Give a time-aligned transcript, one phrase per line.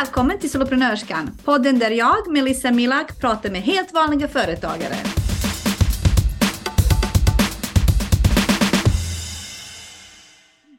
[0.00, 4.94] Välkommen till Soloprenörskan, podden där jag, Melissa Milak, pratar med helt vanliga företagare.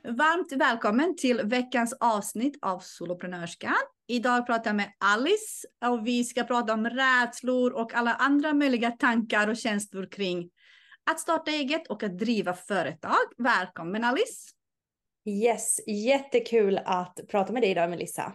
[0.03, 3.73] Varmt välkommen till veckans avsnitt av Soloprenörskan.
[4.07, 8.91] Idag pratar jag med Alice och vi ska prata om rädslor och alla andra möjliga
[8.91, 10.49] tankar och känslor kring
[11.11, 13.25] att starta eget och att driva företag.
[13.37, 14.51] Välkommen Alice!
[15.25, 18.33] Yes, jättekul att prata med dig idag Melissa.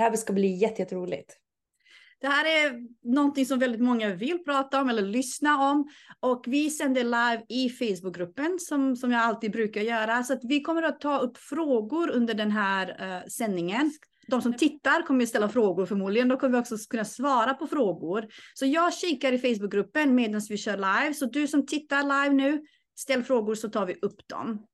[0.00, 1.36] Det här ska bli jätteroligt.
[2.20, 5.88] Det här är någonting som väldigt många vill prata om eller lyssna om.
[6.20, 10.22] Och vi sänder live i Facebookgruppen som, som jag alltid brukar göra.
[10.22, 13.92] Så att vi kommer att ta upp frågor under den här uh, sändningen.
[14.26, 16.28] De som tittar kommer att ställa frågor förmodligen.
[16.28, 18.26] Då kommer vi också kunna svara på frågor.
[18.54, 21.14] Så jag kikar i Facebookgruppen medan vi kör live.
[21.14, 22.62] Så du som tittar live nu,
[22.98, 24.66] ställ frågor så tar vi upp dem.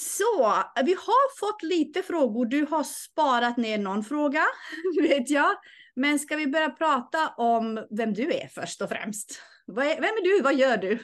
[0.00, 2.46] Så, vi har fått lite frågor.
[2.46, 4.44] Du har sparat ner någon fråga,
[5.02, 5.50] vet jag.
[5.94, 9.40] Men ska vi börja prata om vem du är först och främst?
[9.66, 10.42] Vem är du?
[10.42, 10.98] Vad gör du?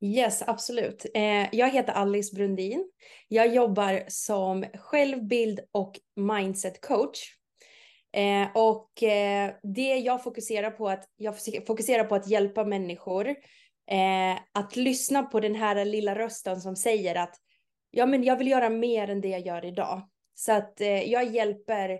[0.00, 1.06] Yes, absolut.
[1.14, 2.90] Eh, jag heter Alice Brundin.
[3.28, 7.18] Jag jobbar som självbild och mindset coach.
[8.12, 11.34] Eh, och eh, det jag fokuserar på att jag
[11.66, 13.34] fokuserar på att hjälpa människor
[14.52, 17.36] att lyssna på den här lilla rösten som säger att
[17.92, 20.08] ja, men jag vill göra mer än det jag gör idag.
[20.34, 21.90] Så att eh, jag hjälper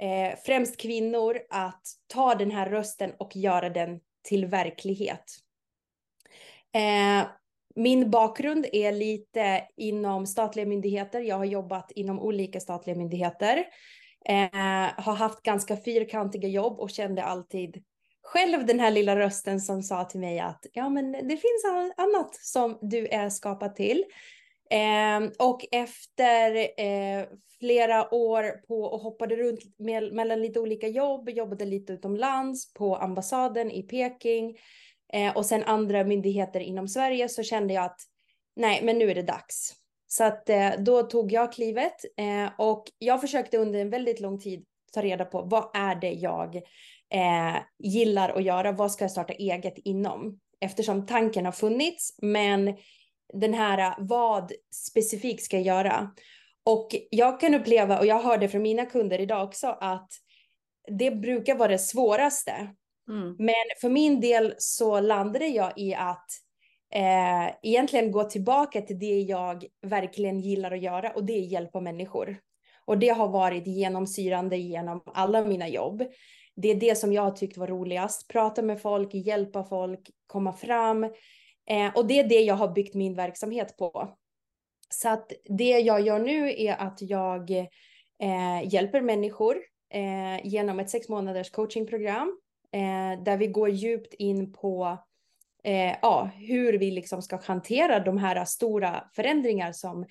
[0.00, 5.24] eh, främst kvinnor att ta den här rösten och göra den till verklighet.
[6.74, 7.26] Eh,
[7.76, 11.20] min bakgrund är lite inom statliga myndigheter.
[11.20, 13.64] Jag har jobbat inom olika statliga myndigheter.
[14.28, 17.84] Eh, har haft ganska fyrkantiga jobb och kände alltid
[18.22, 21.64] själv den här lilla rösten som sa till mig att ja, men det finns
[21.96, 24.04] annat som du är skapad till.
[24.70, 27.26] Eh, och efter eh,
[27.58, 32.96] flera år på och hoppade runt med, mellan lite olika jobb, jobbade lite utomlands på
[32.96, 34.56] ambassaden i Peking
[35.12, 38.00] eh, och sen andra myndigheter inom Sverige så kände jag att
[38.56, 39.74] nej, men nu är det dags.
[40.06, 44.40] Så att eh, då tog jag klivet eh, och jag försökte under en väldigt lång
[44.40, 46.56] tid ta reda på vad är det jag
[47.10, 48.72] eh, gillar att göra?
[48.72, 50.40] Vad ska jag starta eget inom?
[50.60, 52.76] Eftersom tanken har funnits, men
[53.34, 56.10] den här vad specifikt ska jag göra?
[56.64, 60.08] Och jag kan uppleva, och jag hör det från mina kunder idag också, att
[60.98, 62.74] det brukar vara det svåraste.
[63.08, 63.36] Mm.
[63.38, 66.26] Men för min del så landade jag i att
[66.94, 71.80] eh, egentligen gå tillbaka till det jag verkligen gillar att göra och det är hjälpa
[71.80, 72.36] människor.
[72.84, 76.02] Och det har varit genomsyrande genom alla mina jobb.
[76.56, 78.28] Det är det som jag har tyckt var roligast.
[78.28, 81.06] Prata med folk, hjälpa folk, komma fram.
[81.66, 84.16] Eh, och det är det jag har byggt min verksamhet på.
[84.88, 89.56] Så att det jag gör nu är att jag eh, hjälper människor
[89.90, 92.38] eh, genom ett sex månaders coachingprogram
[92.72, 94.98] eh, där vi går djupt in på
[95.64, 100.06] eh, ja, hur vi liksom ska hantera de här stora förändringar som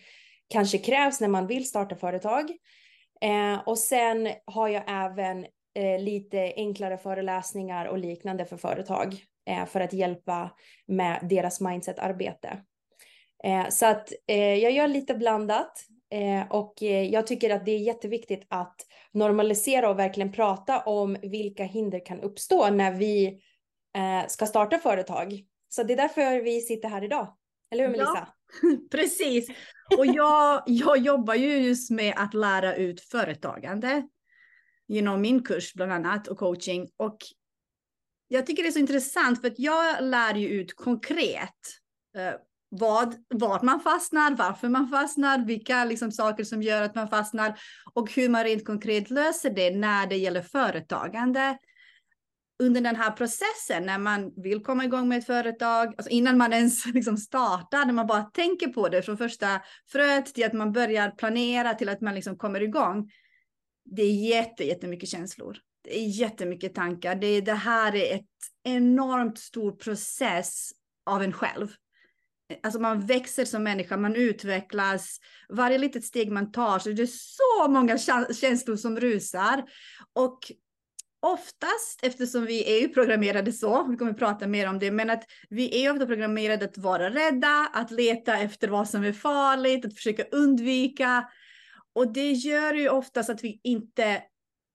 [0.48, 2.52] kanske krävs när man vill starta företag.
[3.22, 9.16] Eh, och sen har jag även eh, lite enklare föreläsningar och liknande för företag
[9.68, 10.52] för att hjälpa
[10.88, 12.64] med deras mindset-arbete.
[13.44, 17.72] Eh, så att eh, jag gör lite blandat eh, och eh, jag tycker att det
[17.72, 18.76] är jätteviktigt att
[19.12, 23.28] normalisera och verkligen prata om vilka hinder kan uppstå när vi
[23.96, 25.44] eh, ska starta företag.
[25.70, 27.38] Så det är därför vi sitter här idag.
[27.72, 28.28] Eller hur Melissa?
[28.62, 29.50] Ja, precis.
[29.98, 34.08] Och jag, jag jobbar ju just med att lära ut företagande
[34.88, 36.90] genom min kurs bland annat och coaching.
[36.98, 37.18] Och
[38.28, 41.80] jag tycker det är så intressant för att jag lär ju ut konkret
[42.18, 42.34] eh,
[42.80, 47.60] vad, var man fastnar, varför man fastnar, vilka liksom, saker som gör att man fastnar
[47.94, 51.58] och hur man rent konkret löser det när det gäller företagande.
[52.64, 56.54] Under den här processen när man vill komma igång med ett företag, alltså innan man
[56.54, 59.62] ens liksom startar, när man bara tänker på det från första
[59.92, 63.12] fröet till att man börjar planera till att man liksom kommer igång.
[63.86, 67.16] Det är jätte, jättemycket känslor det är jättemycket tankar.
[67.16, 68.26] Det, det här är ett
[68.64, 70.72] enormt stor process
[71.06, 71.68] av en själv.
[72.64, 75.20] Alltså man växer som människa, man utvecklas.
[75.50, 77.98] Varje litet steg man tar så är det så många
[78.34, 79.64] känslor som rusar.
[80.14, 80.40] Och
[81.20, 85.24] oftast, eftersom vi är ju programmerade så, vi kommer prata mer om det, men att
[85.50, 89.96] vi är ofta programmerade att vara rädda, att leta efter vad som är farligt, att
[89.96, 91.30] försöka undvika.
[91.96, 94.22] Och det gör ju oftast att vi inte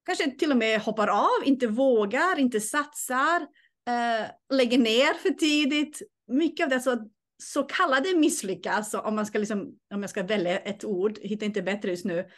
[0.08, 3.40] kanske till och med hoppar av, inte vågar, inte satsar,
[3.88, 6.02] eh, lägger ner för tidigt.
[6.26, 7.10] Mycket av det så,
[7.42, 11.62] så kallade misslyckas, om man ska liksom, om jag ska välja ett ord, hittar inte
[11.62, 12.28] bättre just nu.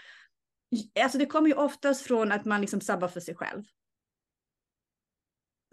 [1.00, 3.62] Alltså det kommer ju oftast från att man liksom sabbar för sig själv.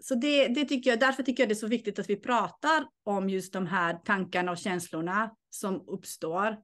[0.02, 2.86] Så det, det tycker jag, därför tycker jag det är så viktigt att vi pratar
[3.04, 6.56] om just de här tankarna och känslorna som uppstår.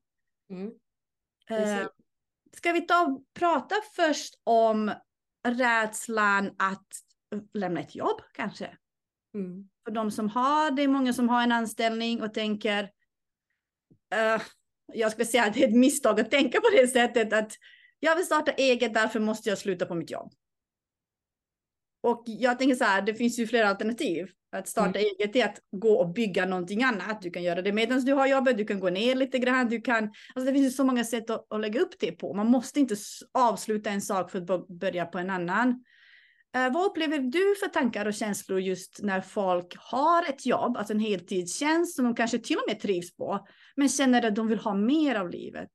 [0.50, 0.72] Mm.
[1.50, 1.86] Eh,
[2.56, 4.92] ska vi ta och prata först om
[5.44, 6.86] rädslan att
[7.54, 8.76] lämna ett jobb kanske?
[9.34, 9.68] Mm.
[9.84, 12.82] För de som har, det är många som har en anställning och tänker,
[14.14, 14.42] uh,
[14.92, 17.52] jag skulle säga att det är ett misstag att tänka på det sättet att
[18.00, 20.32] jag vill starta eget, därför måste jag sluta på mitt jobb.
[22.02, 24.30] Och jag tänker så här, det finns ju flera alternativ.
[24.54, 25.10] Att starta mm.
[25.18, 27.22] eget är att gå och bygga någonting annat.
[27.22, 29.80] Du kan göra det medan du har jobbet, du kan gå ner lite grann, du
[29.80, 30.04] kan...
[30.04, 32.34] Alltså det finns ju så många sätt att, att lägga upp det på.
[32.34, 32.96] Man måste inte
[33.34, 35.84] avsluta en sak för att börja på en annan.
[36.56, 40.92] Uh, vad upplever du för tankar och känslor just när folk har ett jobb, alltså
[40.92, 43.46] en heltidstjänst som de kanske till och med trivs på,
[43.76, 45.70] men känner att de vill ha mer av livet?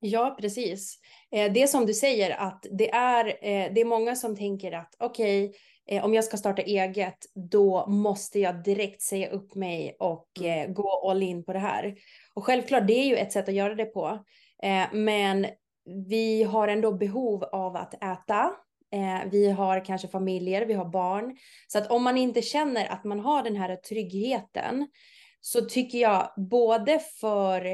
[0.00, 0.98] Ja, precis.
[1.32, 4.96] Eh, det som du säger att det är, eh, det är många som tänker att
[4.98, 9.96] okej, okay, eh, om jag ska starta eget, då måste jag direkt säga upp mig
[9.98, 10.74] och mm.
[10.74, 11.94] gå all in på det här.
[12.34, 14.24] Och självklart, det är ju ett sätt att göra det på.
[14.92, 15.46] Men
[16.08, 18.50] vi har ändå behov av att äta.
[19.30, 21.36] Vi har kanske familjer, vi har barn.
[21.68, 24.86] Så att om man inte känner att man har den här tryggheten
[25.40, 27.66] så tycker jag både för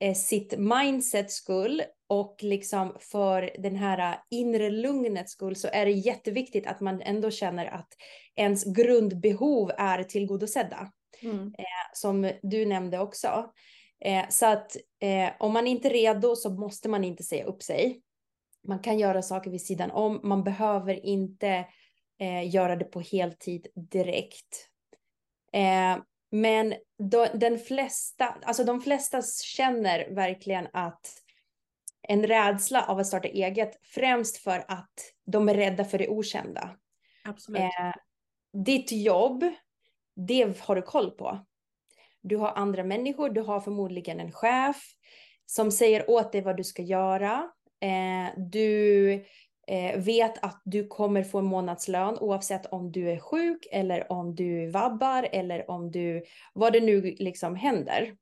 [0.00, 1.82] eh, sitt mindsets skull
[2.12, 7.30] och liksom för den här inre lugnets skull så är det jätteviktigt att man ändå
[7.30, 7.88] känner att
[8.36, 10.92] ens grundbehov är tillgodosedda.
[11.22, 11.46] Mm.
[11.58, 13.52] Eh, som du nämnde också.
[14.04, 17.62] Eh, så att eh, om man inte är redo så måste man inte säga upp
[17.62, 18.02] sig.
[18.68, 20.20] Man kan göra saker vid sidan om.
[20.22, 21.64] Man behöver inte
[22.20, 24.68] eh, göra det på heltid direkt.
[25.52, 29.22] Eh, men då, den flesta, alltså de flesta
[29.56, 31.22] känner verkligen att
[32.02, 34.92] en rädsla av att starta eget, främst för att
[35.26, 36.76] de är rädda för det okända.
[37.24, 37.60] Absolut.
[37.60, 37.94] Eh,
[38.64, 39.44] ditt jobb,
[40.16, 41.46] det har du koll på.
[42.22, 44.76] Du har andra människor, du har förmodligen en chef
[45.46, 47.50] som säger åt dig vad du ska göra.
[47.80, 49.12] Eh, du
[49.66, 54.34] eh, vet att du kommer få en månadslön oavsett om du är sjuk eller om
[54.34, 58.16] du vabbar eller om du, vad det nu liksom händer.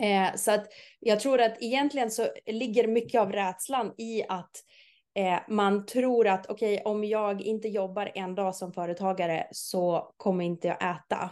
[0.00, 0.66] Eh, så att
[1.00, 4.50] jag tror att egentligen så ligger mycket av rädslan i att
[5.14, 10.14] eh, man tror att okej, okay, om jag inte jobbar en dag som företagare så
[10.16, 11.30] kommer inte jag äta.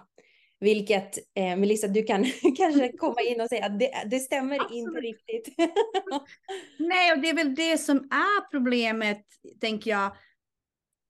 [0.61, 2.25] Vilket, eh, Melissa, du kan
[2.57, 4.83] kanske komma in och säga att det, det stämmer Absolut.
[4.83, 5.55] inte riktigt.
[6.79, 9.23] Nej, och det är väl det som är problemet,
[9.61, 10.17] tänker jag.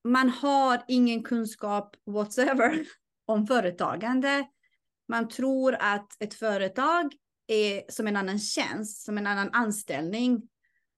[0.04, 2.84] Man har ingen kunskap whatsoever
[3.26, 4.44] om företagande.
[5.08, 7.12] Man tror att ett företag
[7.48, 10.42] är som en annan tjänst, som en annan anställning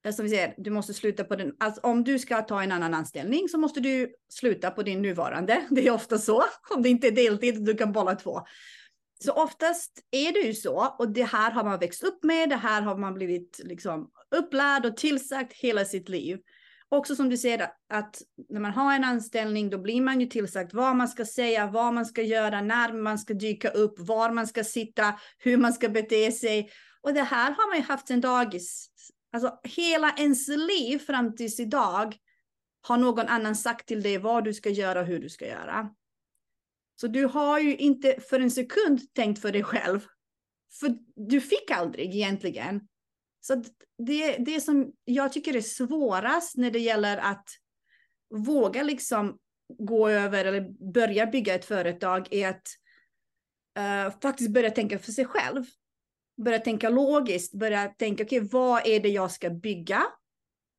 [0.05, 1.55] eh, som vi säger, du måste sluta på den.
[1.61, 5.67] Alltså, om du ska ta en annan anställning så måste du sluta på din nuvarande.
[5.71, 6.45] Det är ofta så.
[6.71, 8.41] Om det inte är deltid, du kan bolla två.
[9.25, 10.95] Så oftast är det ju så.
[10.99, 12.49] Och det här har man växt upp med.
[12.49, 16.39] Det här har man blivit liksom upplärd och tillsagt hela sitt liv.
[16.93, 20.75] Också som du säger att när man har en anställning då blir man ju tillsagt
[20.75, 24.47] vad man ska säga, vad man ska göra, när man ska dyka upp, var man
[24.47, 26.71] ska sitta, hur man ska bete sig.
[27.01, 28.91] Och det här har man ju haft sedan dagis.
[29.33, 32.17] Alltså hela ens liv fram tills idag
[32.83, 35.91] har någon annan sagt till dig vad du ska göra och hur du ska göra.
[37.01, 40.07] Så du har ju inte för en sekund tänkt för dig själv.
[40.81, 42.81] För du fick aldrig egentligen.
[43.41, 43.65] Så
[43.99, 47.45] det, det som jag tycker är svårast när det gäller att
[48.35, 49.39] våga liksom
[49.79, 52.69] gå över eller börja bygga ett företag är att
[53.79, 55.65] uh, faktiskt börja tänka för sig själv
[56.45, 60.03] börja tänka logiskt, börja tänka, okej, okay, vad är det jag ska bygga?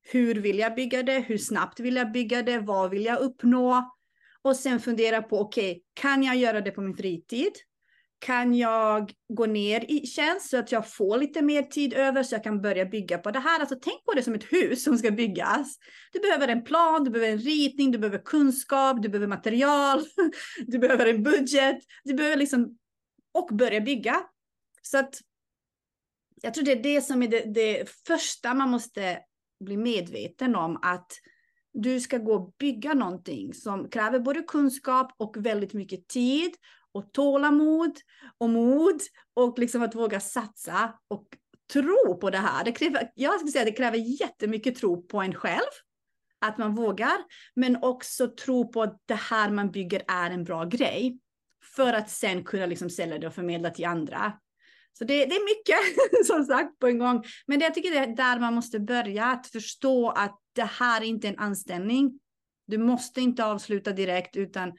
[0.02, 1.18] Hur vill jag bygga det?
[1.18, 2.58] Hur snabbt vill jag bygga det?
[2.58, 3.92] Vad vill jag uppnå?
[4.42, 7.52] Och sen fundera på, okej, okay, kan jag göra det på min fritid?
[8.22, 12.34] Kan jag gå ner i tjänst så att jag får lite mer tid över så
[12.34, 13.60] jag kan börja bygga på det här?
[13.60, 15.76] Alltså tänk på det som ett hus som ska byggas.
[16.12, 20.04] Du behöver en plan, du behöver en ritning, du behöver kunskap, du behöver material,
[20.66, 22.78] du behöver en budget, du behöver liksom
[23.34, 24.22] och börja bygga.
[24.82, 25.20] Så att
[26.42, 29.18] jag tror det är det som är det, det första man måste
[29.64, 31.12] bli medveten om, att
[31.72, 36.50] du ska gå och bygga någonting som kräver både kunskap och väldigt mycket tid
[36.94, 37.92] och tålamod
[38.38, 39.00] och mod
[39.34, 41.26] och liksom att våga satsa och
[41.72, 42.64] tro på det här.
[42.64, 45.70] Det kräver, jag skulle säga det kräver jättemycket tro på en själv,
[46.40, 47.16] att man vågar,
[47.54, 51.18] men också tro på att det här man bygger är en bra grej
[51.76, 54.32] för att sen kunna liksom sälja det och förmedla till andra.
[54.98, 57.24] Så det, det är mycket som sagt på en gång.
[57.46, 61.00] Men det, jag tycker det är där man måste börja, att förstå att det här
[61.00, 62.20] är inte en anställning.
[62.66, 64.72] Du måste inte avsluta direkt utan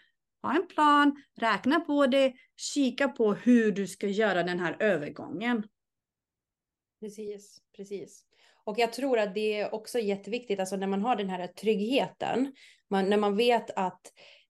[0.43, 5.67] ha en plan, räkna på det, kika på hur du ska göra den här övergången.
[6.99, 8.23] Precis, precis.
[8.65, 12.53] Och jag tror att det är också jätteviktigt, alltså när man har den här tryggheten,
[12.89, 14.01] man, när man vet att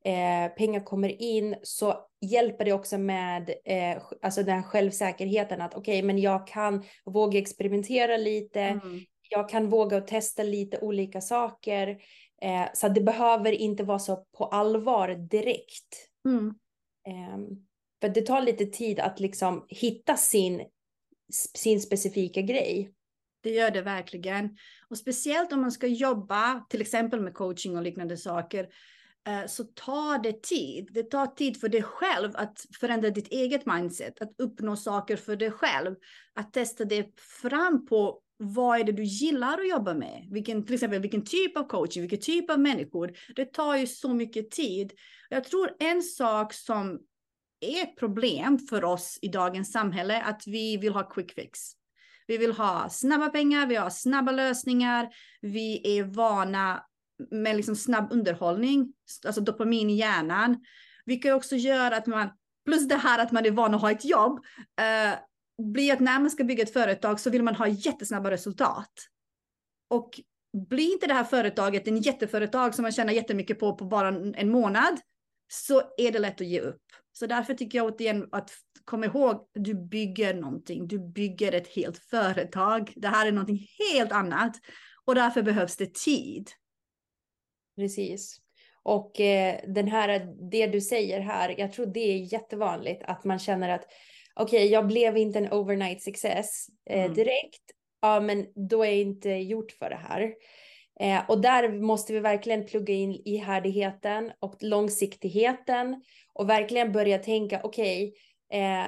[0.05, 5.99] eh, pengar kommer in så hjälper det också med eh, alltså den självsäkerheten att okej,
[5.99, 8.99] okay, men jag kan våga experimentera lite, mm.
[9.29, 11.97] jag kan våga och testa lite olika saker.
[12.43, 16.09] Eh, så det behöver inte vara så på allvar direkt.
[16.25, 16.47] Mm.
[17.07, 17.37] Eh,
[18.01, 20.65] för det tar lite tid att liksom hitta sin,
[21.55, 22.93] sin specifika grej.
[23.41, 24.57] Det gör det verkligen.
[24.89, 28.69] Och speciellt om man ska jobba till exempel med coaching och liknande saker
[29.27, 30.89] Eh, så tar det tid.
[30.91, 35.35] Det tar tid för dig själv att förändra ditt eget mindset, att uppnå saker för
[35.35, 35.95] dig själv,
[36.33, 40.27] att testa det fram på vad är det du gillar att jobba med?
[40.31, 43.11] Vilken, till exempel vilken typ av coaching, vilken typ av människor.
[43.35, 44.93] Det tar ju så mycket tid.
[45.29, 46.99] Jag tror en sak som
[47.59, 51.59] är ett problem för oss i dagens samhälle, att vi vill ha quick fix.
[52.27, 55.09] Vi vill ha snabba pengar, vi har snabba lösningar,
[55.41, 56.83] vi är vana
[57.31, 58.93] med liksom snabb underhållning,
[59.25, 60.65] alltså dopamin i hjärnan,
[61.05, 62.29] vilket också gör att man,
[62.65, 64.39] plus det här att man är van att ha ett jobb,
[64.79, 65.19] eh,
[65.57, 68.91] blir att när man ska bygga ett företag så vill man ha jättesnabba resultat.
[69.89, 70.19] Och
[70.69, 74.49] blir inte det här företaget en jätteföretag som man tjänar jättemycket på på bara en
[74.49, 74.99] månad,
[75.47, 76.81] så är det lätt att ge upp.
[77.11, 78.51] Så därför tycker jag återigen att
[78.85, 82.93] kom ihåg, du bygger någonting, du bygger ett helt företag.
[82.95, 84.55] Det här är någonting helt annat
[85.05, 86.49] och därför behövs det tid.
[87.75, 88.37] Precis.
[88.83, 93.39] Och eh, den här, det du säger här, jag tror det är jättevanligt att man
[93.39, 93.85] känner att
[94.35, 97.13] okej, okay, jag blev inte en overnight success eh, mm.
[97.13, 97.63] direkt.
[98.01, 100.33] Ja, men då är jag inte gjort för det här.
[100.99, 107.61] Eh, och där måste vi verkligen plugga in ihärdigheten och långsiktigheten och verkligen börja tänka,
[107.63, 108.13] okej,
[108.49, 108.85] okay, eh,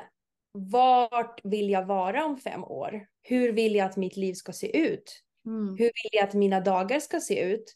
[0.52, 3.08] vart vill jag vara om fem år?
[3.22, 5.22] Hur vill jag att mitt liv ska se ut?
[5.46, 5.70] Mm.
[5.70, 7.76] Hur vill jag att mina dagar ska se ut?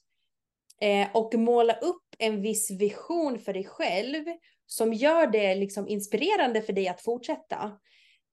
[0.81, 4.25] Eh, och måla upp en viss vision för dig själv
[4.69, 7.71] som gör det liksom inspirerande för dig att fortsätta.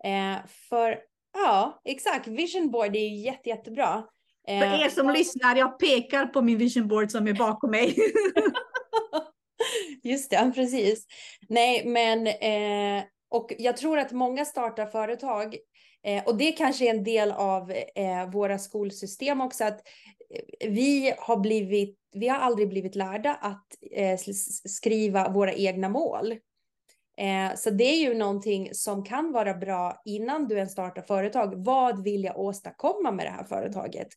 [0.04, 0.36] Eh,
[0.68, 0.98] för
[1.34, 4.04] ja, exakt, vision board är jätte, jättebra.
[4.48, 7.96] Eh, för er som lyssnar, jag pekar på min vision board som är bakom mig.
[10.02, 11.06] Just det, precis.
[11.48, 15.56] Nej, men eh, och jag tror att många startar företag
[16.04, 19.80] eh, och det kanske är en del av eh, våra skolsystem också, att
[20.60, 23.66] vi har blivit, vi har aldrig blivit lärda att
[23.96, 24.18] eh,
[24.64, 26.32] skriva våra egna mål.
[27.18, 31.64] Eh, så det är ju någonting som kan vara bra innan du ens startar företag.
[31.64, 34.08] Vad vill jag åstadkomma med det här företaget?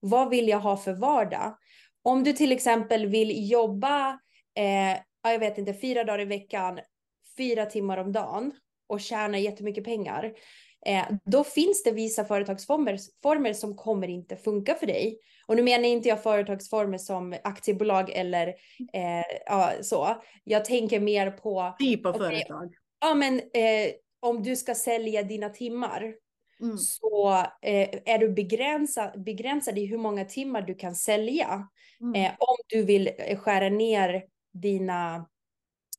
[0.00, 1.56] Vad vill jag ha för vardag?
[2.02, 4.10] Om du till exempel vill jobba,
[4.54, 6.80] eh, jag vet inte, fyra dagar i veckan,
[7.36, 8.52] fyra timmar om dagen
[8.88, 10.32] och tjäna jättemycket pengar,
[11.24, 15.18] då finns det vissa företagsformer former som kommer inte funka för dig.
[15.46, 18.48] Och nu menar inte jag företagsformer som aktiebolag eller
[18.92, 20.22] eh, ja, så.
[20.44, 21.74] Jag tänker mer på...
[21.78, 22.74] Typ av okay, företag.
[23.00, 26.14] Ja, men eh, om du ska sälja dina timmar
[26.60, 26.78] mm.
[26.78, 27.30] så
[27.62, 31.68] eh, är du begränsad, begränsad i hur många timmar du kan sälja.
[32.00, 32.14] Mm.
[32.14, 35.28] Eh, om du vill eh, skära ner dina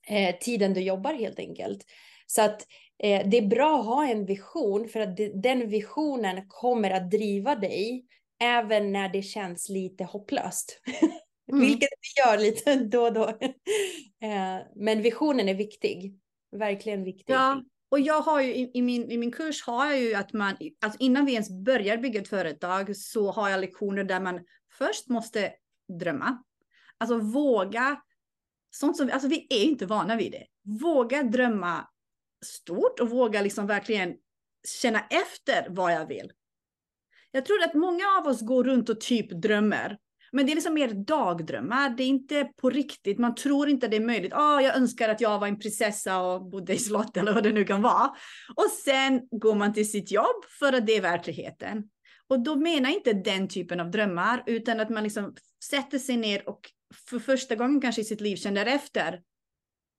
[0.07, 1.86] eh, tiden du jobbar helt enkelt.
[2.27, 2.67] Så att eh,
[3.00, 8.06] det är bra att ha en vision för att den visionen kommer att driva dig
[8.41, 10.82] även när det känns lite hopplöst.
[11.51, 11.62] Mm.
[11.62, 13.27] Vilket det gör lite då och då.
[14.22, 16.20] eh, men visionen är viktig.
[16.51, 17.34] Verkligen viktig.
[17.34, 20.34] Ja, och jag har ju i, i, min, i min kurs har jag ju att
[20.34, 24.39] man, alltså innan vi ens börjar bygga ett företag så har jag lektioner där man
[24.77, 25.51] först måste
[26.00, 26.44] drömma.
[26.98, 28.01] Alltså våga,
[28.72, 30.46] sånt som, alltså vi är inte vana vid det.
[30.82, 31.88] Våga drömma
[32.46, 34.15] stort och våga liksom verkligen
[34.81, 36.31] känna efter vad jag vill.
[37.31, 39.98] Jag tror att många av oss går runt och typ drömmer.
[40.31, 41.89] Men det är liksom mer dagdrömmar.
[41.89, 43.19] Det är inte på riktigt.
[43.19, 44.34] Man tror inte det är möjligt.
[44.34, 47.51] Oh, jag önskar att jag var en prinsessa och bodde i slott eller vad det
[47.51, 48.15] nu kan vara.
[48.55, 51.89] Och sen går man till sitt jobb för att det är verkligheten.
[52.27, 56.17] Och då menar jag inte den typen av drömmar, utan att man liksom sätter sig
[56.17, 56.72] ner och
[57.10, 59.22] för första gången kanske i sitt liv känner efter.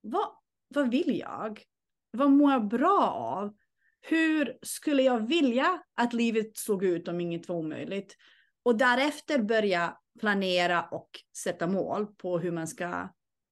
[0.01, 0.29] Vad,
[0.75, 1.63] vad vill jag?
[2.11, 3.55] Vad mår jag bra av?
[4.01, 8.17] Hur skulle jag vilja att livet såg ut om inget var omöjligt?
[8.63, 13.09] Och därefter börja planera och sätta mål på hur man ska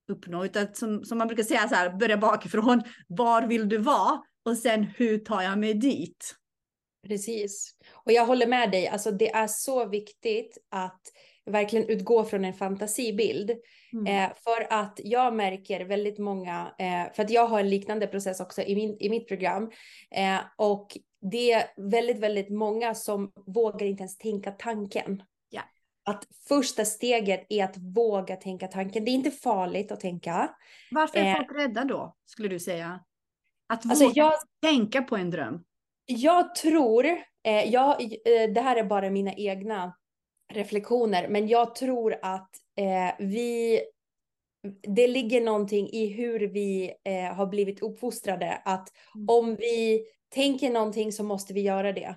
[0.09, 0.45] uppnå.
[0.45, 2.83] Utan som, som man brukar säga, så här, börja bakifrån.
[3.07, 4.23] Var vill du vara?
[4.45, 6.35] Och sen hur tar jag mig dit?
[7.07, 7.77] Precis.
[7.95, 11.01] Och jag håller med dig, alltså det är så viktigt att
[11.49, 13.51] verkligen utgå från en fantasibild.
[13.93, 14.07] Mm.
[14.07, 18.41] Eh, för att jag märker väldigt många, eh, för att jag har en liknande process
[18.41, 19.71] också i, min, i mitt program.
[20.11, 20.99] Eh, och
[21.31, 25.23] det är väldigt, väldigt många som vågar inte ens tänka tanken.
[25.51, 25.63] Ja.
[26.05, 29.05] Att första steget är att våga tänka tanken.
[29.05, 30.51] Det är inte farligt att tänka.
[30.91, 33.01] Varför är eh, folk rädda då, skulle du säga?
[33.69, 35.65] Att alltså våga jag, tänka på en dröm?
[36.07, 37.07] Jag tror,
[37.45, 39.95] eh, jag, eh, det här är bara mina egna
[40.53, 43.81] reflektioner, men jag tror att eh, vi,
[44.83, 49.29] det ligger någonting i hur vi eh, har blivit uppfostrade, att mm.
[49.29, 52.17] om vi tänker någonting så måste vi göra det.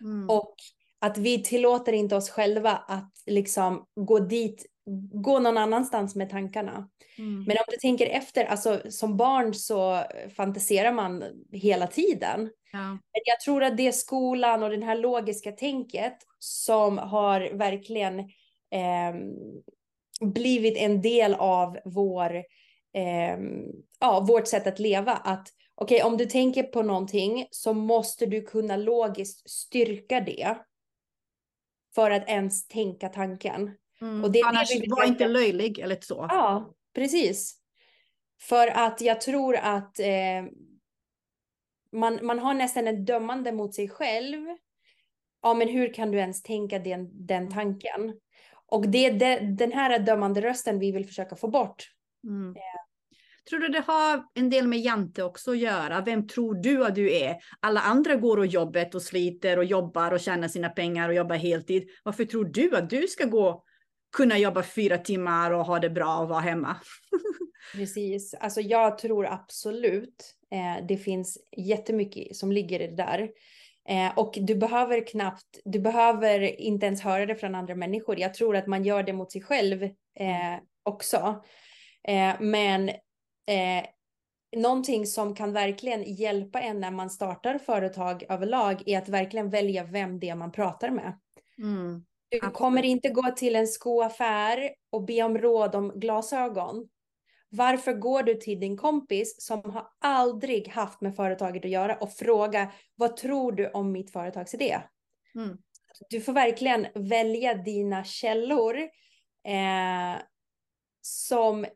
[0.00, 0.30] Mm.
[0.30, 0.54] Och
[0.98, 4.66] att vi tillåter inte oss själva att liksom gå dit,
[5.12, 6.88] gå någon annanstans med tankarna.
[7.18, 7.44] Mm.
[7.44, 10.04] Men om du tänker efter, alltså som barn så
[10.36, 12.50] fantiserar man hela tiden.
[12.72, 12.88] Ja.
[12.88, 18.18] Men jag tror att det är skolan och det här logiska tänket som har verkligen
[18.18, 19.14] eh,
[20.20, 22.34] blivit en del av vår,
[22.94, 23.38] eh,
[24.00, 25.12] ja, vårt sätt att leva.
[25.12, 30.56] Att okej, okay, om du tänker på någonting så måste du kunna logiskt styrka det
[31.94, 33.70] för att ens tänka tanken.
[34.00, 34.24] Mm.
[34.24, 36.26] Och det, Annars det var inte löjlig eller så.
[36.30, 37.56] Ja, precis.
[38.40, 40.44] För att jag tror att eh,
[41.92, 44.46] man, man har nästan ett dömande mot sig själv.
[45.42, 47.52] Ja, men hur kan du ens tänka den, den mm.
[47.52, 48.20] tanken?
[48.66, 51.90] Och det är de, den här dömande rösten vi vill försöka få bort.
[52.24, 52.56] Mm.
[52.56, 52.86] Eh.
[53.50, 56.00] Tror du det har en del med Jante också att göra?
[56.00, 57.36] Vem tror du att du är?
[57.60, 61.36] Alla andra går och jobbet och sliter och jobbar och tjänar sina pengar och jobbar
[61.36, 61.88] heltid.
[62.04, 63.64] Varför tror du att du ska gå,
[64.16, 66.76] kunna jobba fyra timmar och ha det bra och vara hemma?
[67.74, 73.30] Precis, alltså jag tror absolut eh, det finns jättemycket som ligger i det där.
[73.88, 78.20] Eh, och du behöver knappt, du behöver inte ens höra det från andra människor.
[78.20, 81.44] Jag tror att man gör det mot sig själv eh, också.
[82.08, 83.86] Eh, men eh,
[84.56, 89.84] någonting som kan verkligen hjälpa en när man startar företag överlag är att verkligen välja
[89.84, 91.18] vem det är man pratar med.
[91.58, 92.04] Mm.
[92.42, 96.88] Du kommer inte gå till en skoaffär och be om råd om glasögon.
[97.48, 102.12] Varför går du till din kompis som har aldrig haft med företaget att göra och
[102.12, 104.80] fråga vad tror du om mitt företagsidé?
[105.34, 105.58] Mm.
[106.10, 108.78] Du får verkligen välja dina källor
[109.44, 110.22] eh,
[111.00, 111.66] som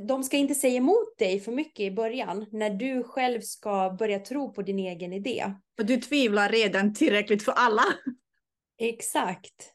[0.00, 4.18] de ska inte säga emot dig för mycket i början när du själv ska börja
[4.18, 5.54] tro på din egen idé.
[5.76, 7.84] Du tvivlar redan tillräckligt för alla.
[8.78, 9.72] Exakt.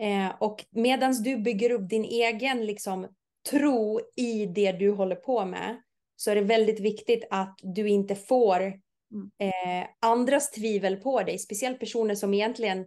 [0.00, 3.08] Eh, och medan du bygger upp din egen liksom,
[3.50, 5.76] tro i det du håller på med
[6.16, 9.30] så är det väldigt viktigt att du inte får mm.
[9.38, 12.86] eh, andras tvivel på dig, speciellt personer som egentligen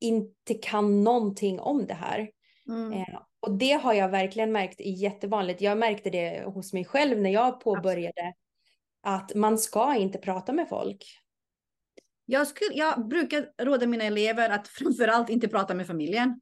[0.00, 2.30] inte kan någonting om det här.
[2.68, 2.92] Mm.
[2.92, 5.60] Eh, och det har jag verkligen märkt är jättevanligt.
[5.60, 8.32] Jag märkte det hos mig själv när jag påbörjade
[9.02, 9.30] Absolut.
[9.30, 11.04] att man ska inte prata med folk.
[12.26, 16.40] Jag, skulle, jag brukar råda mina elever att framförallt inte prata med familjen.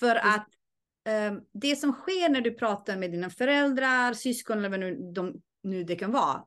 [0.00, 0.48] För att
[1.30, 5.34] um, det som sker när du pratar med dina föräldrar, syskon eller vad nu, de,
[5.62, 6.44] nu det kan vara.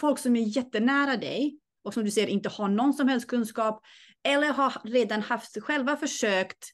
[0.00, 3.82] Folk som är jättenära dig och som du ser inte har någon som helst kunskap
[4.28, 6.64] eller har redan haft själva försökt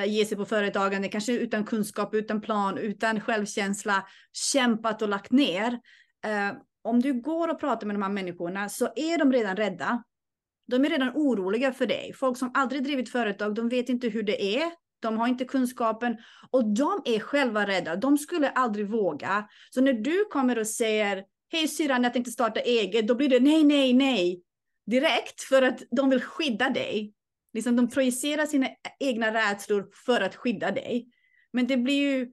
[0.00, 5.32] uh, ge sig på företagande, kanske utan kunskap, utan plan, utan självkänsla, kämpat och lagt
[5.32, 5.72] ner.
[6.26, 10.02] Uh, om du går och pratar med de här människorna så är de redan rädda.
[10.66, 12.12] De är redan oroliga för dig.
[12.12, 14.72] Folk som aldrig drivit företag, de vet inte hur det är
[15.04, 16.16] de har inte kunskapen
[16.50, 17.96] och de är själva rädda.
[17.96, 19.48] De skulle aldrig våga.
[19.70, 23.40] Så när du kommer och säger hej syrran, jag tänkte starta eget, då blir det
[23.40, 24.42] nej, nej, nej
[24.86, 27.12] direkt för att de vill skydda dig.
[27.52, 28.68] Liksom de projicerar sina
[29.00, 31.06] egna rädslor för att skydda dig.
[31.52, 32.32] Men det blir ju,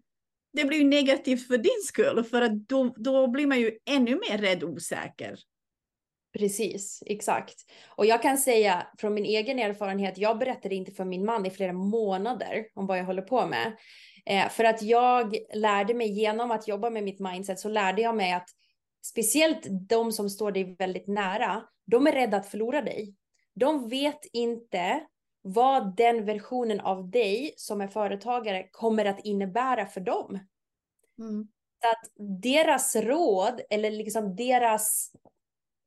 [0.53, 4.19] det blir ju negativt för din skull, för att då, då blir man ju ännu
[4.29, 5.35] mer rädd och osäker.
[6.33, 7.55] Precis, exakt.
[7.87, 11.49] Och jag kan säga från min egen erfarenhet, jag berättade inte för min man i
[11.49, 13.77] flera månader om vad jag håller på med.
[14.25, 18.15] Eh, för att jag lärde mig genom att jobba med mitt mindset så lärde jag
[18.15, 18.49] mig att
[19.05, 23.15] speciellt de som står dig väldigt nära, de är rädda att förlora dig.
[23.55, 25.03] De vet inte
[25.41, 30.39] vad den versionen av dig som är företagare kommer att innebära för dem.
[31.19, 31.47] Mm.
[31.81, 32.11] Så att
[32.43, 35.11] deras råd eller liksom deras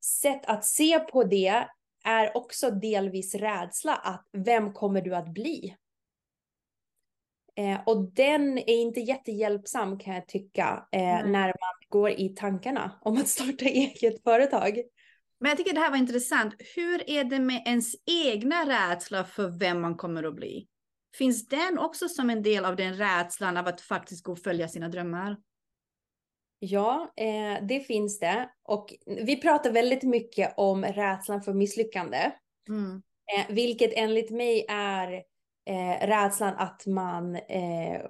[0.05, 1.65] sätt att se på det
[2.05, 5.77] är också delvis rädsla att vem kommer du att bli?
[7.57, 12.99] Eh, och den är inte jättehjälpsam kan jag tycka eh, när man går i tankarna
[13.01, 14.83] om att starta eget företag.
[15.41, 16.55] Men jag tycker det här var intressant.
[16.77, 20.69] Hur är det med ens egna rädsla för vem man kommer att bli?
[21.19, 24.69] Finns den också som en del av den rädslan av att faktiskt gå och följa
[24.69, 25.37] sina drömmar?
[26.67, 28.51] Ja, eh, det finns det.
[28.63, 32.33] Och vi pratar väldigt mycket om rädslan för misslyckande.
[32.69, 33.03] Mm.
[33.37, 35.13] Eh, vilket enligt mig är
[35.67, 38.01] eh, rädslan att man, eh,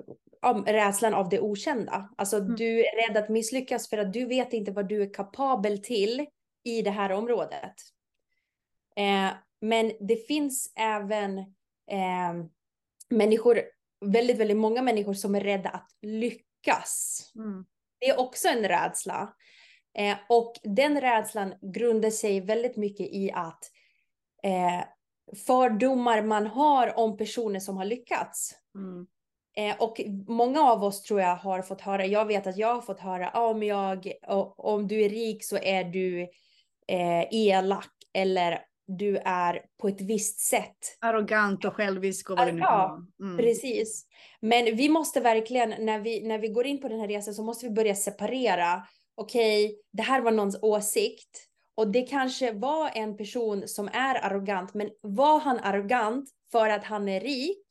[0.66, 2.10] rädslan av det okända.
[2.16, 2.56] Alltså mm.
[2.56, 6.26] du är rädd att misslyckas för att du vet inte vad du är kapabel till
[6.64, 7.74] i det här området.
[8.96, 11.38] Eh, men det finns även
[11.90, 12.34] eh,
[13.08, 13.60] människor,
[14.00, 17.20] väldigt, väldigt många människor som är rädda att lyckas.
[17.36, 17.64] Mm.
[18.04, 19.34] Det är också en rädsla.
[19.98, 23.64] Eh, och den rädslan grundar sig väldigt mycket i att
[24.42, 24.84] eh,
[25.46, 28.54] fördomar man har om personer som har lyckats.
[28.74, 29.06] Mm.
[29.56, 32.82] Eh, och många av oss tror jag har fått höra, jag vet att jag har
[32.82, 34.12] fått höra, ah, om, jag,
[34.56, 36.20] om du är rik så är du
[36.88, 40.76] eh, elak eller du är på ett visst sätt.
[41.00, 43.36] Arrogant och självisk och vad det nu Ja, mm.
[43.36, 44.06] precis.
[44.40, 47.42] Men vi måste verkligen, när vi, när vi går in på den här resan så
[47.42, 48.86] måste vi börja separera.
[49.14, 51.48] Okej, okay, det här var någons åsikt.
[51.76, 56.84] Och det kanske var en person som är arrogant, men var han arrogant för att
[56.84, 57.66] han är rik?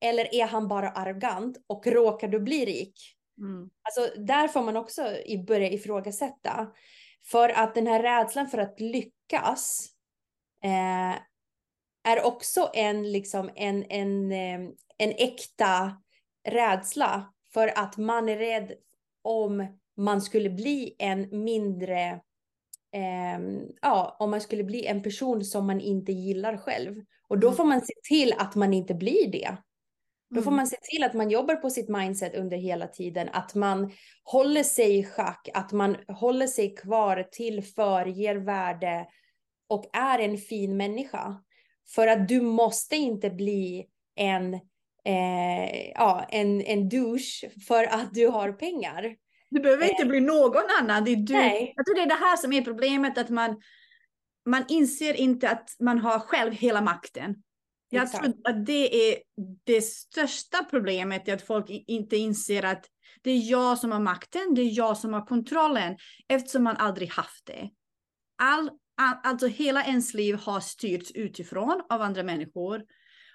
[0.00, 2.94] Eller är han bara arrogant och råkar du bli rik?
[3.38, 3.70] Mm.
[3.82, 5.02] Alltså där får man också
[5.46, 6.68] börja ifrågasätta.
[7.26, 9.88] För att den här rädslan för att lyckas
[10.64, 11.18] eh,
[12.04, 16.02] är också en, liksom, en, en, eh, en äkta
[16.48, 17.32] rädsla.
[17.52, 18.72] För att man är rädd
[19.22, 22.20] om man skulle bli en mindre,
[22.92, 23.40] eh,
[23.82, 27.04] ja, om man skulle bli en person som man inte gillar själv.
[27.28, 27.56] Och då mm.
[27.56, 29.56] får man se till att man inte blir det.
[30.34, 30.56] Då får mm.
[30.56, 33.92] man se till att man jobbar på sitt mindset under hela tiden, att man
[34.24, 39.06] håller sig i schack, att man håller sig kvar, tillför, ger värde
[39.70, 41.42] och är en fin människa.
[41.94, 44.54] För att du måste inte bli en,
[45.04, 49.16] eh, ja, en, en douche för att du har pengar.
[49.50, 50.08] Du behöver inte eh.
[50.08, 51.04] bli någon annan.
[51.04, 51.32] Det är du.
[51.32, 51.72] Nej.
[51.76, 53.62] Jag tror det är det här som är problemet, att man,
[54.46, 57.42] man inser inte att man har själv hela makten.
[57.88, 58.24] Jag Exakt.
[58.24, 59.18] tror att det är
[59.64, 62.86] det största problemet, att folk inte inser att
[63.22, 65.96] det är jag som har makten, det är jag som har kontrollen,
[66.28, 67.70] eftersom man aldrig haft det.
[68.42, 72.82] All, all, alltså hela ens liv har styrts utifrån av andra människor.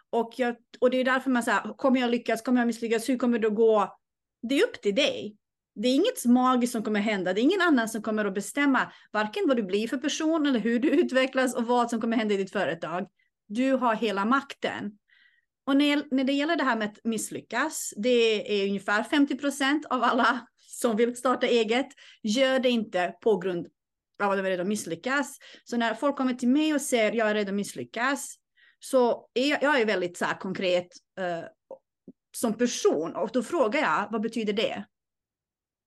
[0.10, 3.18] Och, jag, och det är därför man säger, kommer jag lyckas, kommer jag misslyckas, hur
[3.18, 3.98] kommer det att gå?
[4.42, 5.38] Det är upp till dig.
[5.76, 7.34] Det är inget magiskt som kommer hända.
[7.34, 10.60] Det är ingen annan som kommer att bestämma varken vad du blir för person eller
[10.60, 13.08] hur du utvecklas och vad som kommer hända i ditt företag.
[13.48, 14.98] Du har hela makten.
[15.68, 19.86] Och när, när det gäller det här med att misslyckas, det är ungefär 50 procent
[19.86, 21.88] av alla som vill starta eget,
[22.24, 23.68] gör det inte på grund
[24.24, 25.38] av att de är att misslyckas.
[25.64, 28.36] Så när folk kommer till mig och säger jag är rädd att misslyckas,
[28.80, 30.88] så är jag, jag är väldigt så här, konkret
[31.20, 31.44] eh,
[32.38, 34.86] som person och då frågar jag vad betyder det?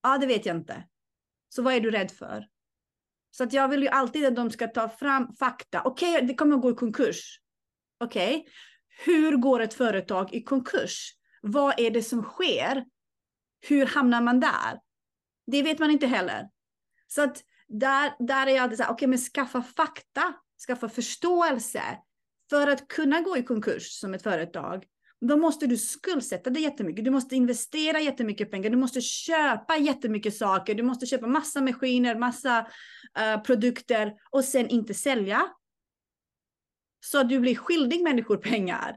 [0.02, 0.84] Ja, det vet jag inte.
[1.48, 2.48] Så vad är du rädd för?
[3.30, 5.82] Så att jag vill ju alltid att de ska ta fram fakta.
[5.84, 7.40] Okej, okay, det kommer att gå i konkurs.
[8.00, 8.50] Okej, okay.
[9.04, 11.14] hur går ett företag i konkurs?
[11.42, 12.84] Vad är det som sker?
[13.60, 14.80] Hur hamnar man där?
[15.46, 16.48] Det vet man inte heller.
[17.06, 20.34] Så att där, där är jag alltid så här, okej, okay, men skaffa fakta,
[20.66, 21.82] skaffa förståelse
[22.50, 24.84] för att kunna gå i konkurs som ett företag.
[25.20, 27.04] Då måste du skuldsätta dig jättemycket.
[27.04, 28.70] Du måste investera jättemycket pengar.
[28.70, 30.74] Du måste köpa jättemycket saker.
[30.74, 32.66] Du måste köpa massa maskiner, massa
[33.18, 35.48] uh, produkter och sen inte sälja
[37.00, 38.96] så att du blir skyldig människor pengar.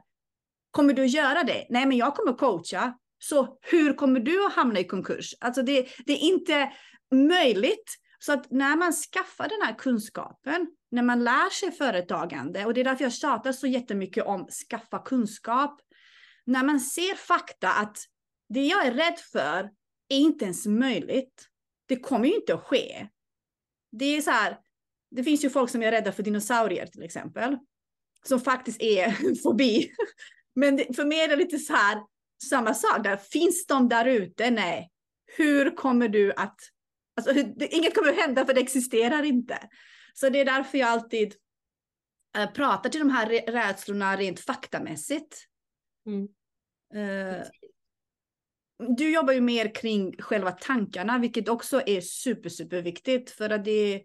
[0.70, 1.66] Kommer du att göra det?
[1.70, 2.98] Nej, men jag kommer att coacha.
[3.18, 5.34] Så hur kommer du att hamna i konkurs?
[5.40, 6.72] Alltså det, det är inte
[7.14, 8.01] möjligt.
[8.24, 12.80] Så att när man skaffar den här kunskapen, när man lär sig företagande, och det
[12.80, 15.80] är därför jag tjatar så jättemycket om skaffa kunskap.
[16.44, 17.98] När man ser fakta att
[18.48, 19.70] det jag är rädd för
[20.08, 21.48] är inte ens möjligt.
[21.86, 23.08] Det kommer ju inte att ske.
[23.92, 24.58] Det är så här,
[25.10, 27.58] det finns ju folk som är rädda för dinosaurier till exempel
[28.24, 29.90] som faktiskt är fobi.
[30.54, 32.02] Men för mig är det lite så här,
[32.48, 33.16] samma sak där.
[33.16, 34.50] Finns de där ute?
[34.50, 34.90] Nej.
[35.36, 36.56] Hur kommer du att...
[37.16, 37.32] Alltså,
[37.70, 39.58] inget kommer att hända för det existerar inte.
[40.14, 41.34] Så det är därför jag alltid
[42.38, 45.46] äh, pratar till de här rädslorna rent faktamässigt.
[46.06, 46.28] Mm.
[46.94, 47.42] Uh,
[48.96, 53.64] du jobbar ju mer kring själva tankarna, vilket också är super, super viktigt för att
[53.64, 54.02] det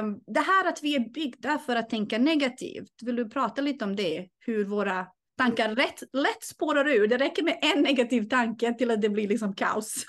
[0.00, 3.84] Um, det här att vi är byggda för att tänka negativt, vill du prata lite
[3.84, 4.28] om det?
[4.38, 5.06] Hur våra
[5.38, 7.06] tankar rätt, lätt spårar ur.
[7.06, 10.04] Det räcker med en negativ tanke till att det blir liksom kaos.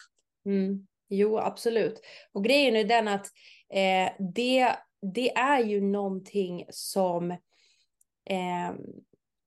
[0.45, 0.87] Mm.
[1.15, 2.01] Jo, absolut.
[2.31, 3.25] Och grejen är den att
[3.73, 4.75] eh, det
[5.13, 7.31] det är ju någonting som
[8.29, 8.73] eh,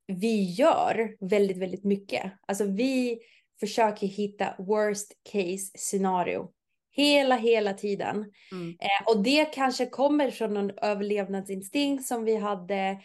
[0.06, 2.32] vi gör väldigt, väldigt mycket.
[2.46, 3.18] Alltså vi
[3.60, 6.50] försöker hitta worst case scenario
[6.90, 8.32] hela, hela tiden.
[8.52, 8.70] Mm.
[8.70, 13.00] Eh, och det kanske kommer från någon överlevnadsinstinkt som vi hade.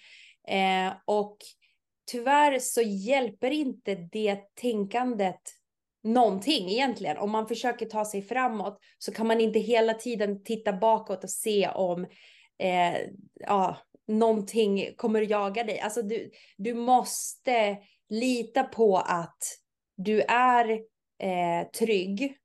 [0.47, 1.37] Eh, och
[2.11, 5.41] tyvärr så hjälper inte det tänkandet
[6.03, 7.17] någonting egentligen.
[7.17, 11.29] Om man försöker ta sig framåt så kan man inte hela tiden titta bakåt och
[11.29, 12.05] se om
[12.59, 12.97] eh,
[13.39, 15.79] ja, någonting kommer jaga dig.
[15.79, 17.77] Alltså du, du måste
[18.09, 19.43] lita på att
[19.97, 20.69] du är
[21.19, 22.37] eh, trygg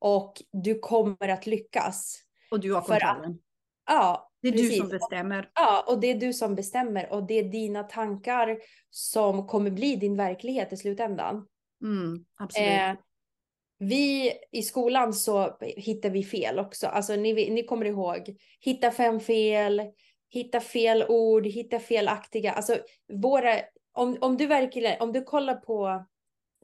[0.00, 2.22] och du kommer att lyckas.
[2.50, 3.30] Och du har kontrollen.
[3.30, 3.38] Att,
[3.86, 4.70] ja, det är precis.
[4.70, 5.50] du som bestämmer.
[5.54, 8.58] Ja, och det är du som bestämmer och det är dina tankar
[8.90, 11.46] som kommer bli din verklighet i slutändan.
[11.82, 12.68] Mm, absolut.
[12.68, 12.94] Eh,
[13.78, 16.86] vi i skolan så hittar vi fel också.
[16.86, 19.82] Alltså ni, ni kommer ihåg, hitta fem fel,
[20.30, 22.52] hitta fel ord, hitta felaktiga.
[22.52, 22.78] Alltså
[23.12, 23.60] våra,
[23.92, 26.06] om, om du verkligen, om du kollar på,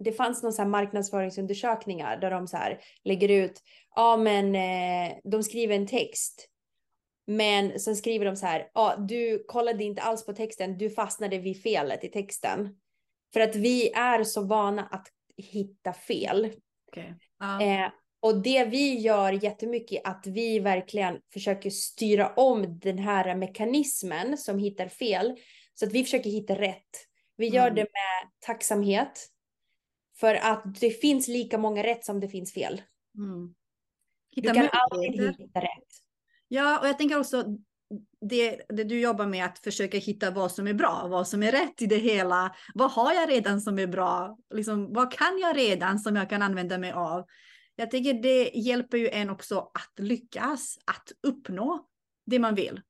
[0.01, 3.63] det fanns någon så här marknadsföringsundersökningar där de så här lägger ut,
[3.95, 6.49] ja men eh, de skriver en text.
[7.27, 11.39] Men sen skriver de så här, ja du kollade inte alls på texten, du fastnade
[11.39, 12.77] vid felet i texten.
[13.35, 16.53] För att vi är så vana att hitta fel.
[16.89, 17.13] Okay.
[17.43, 17.63] Uh.
[17.63, 23.35] Eh, och det vi gör jättemycket är att vi verkligen försöker styra om den här
[23.35, 25.37] mekanismen som hittar fel.
[25.75, 26.91] Så att vi försöker hitta rätt.
[27.37, 27.75] Vi gör mm.
[27.75, 29.29] det med tacksamhet.
[30.21, 32.83] För att det finns lika många rätt som det finns fel.
[33.19, 33.55] Mm.
[34.37, 35.89] du kan alltid hitta rätt.
[36.49, 37.45] Ja, och jag tänker också
[38.21, 41.53] det, det, du jobbar med att försöka hitta vad som är bra, vad som är
[41.53, 42.55] rätt i det hela.
[42.75, 44.39] Vad har jag redan som är bra?
[44.55, 47.25] Liksom, vad kan jag redan som jag kan använda mig av?
[47.77, 51.87] Jag tycker det hjälper ju en också att lyckas, att uppnå
[52.27, 52.81] det man vill.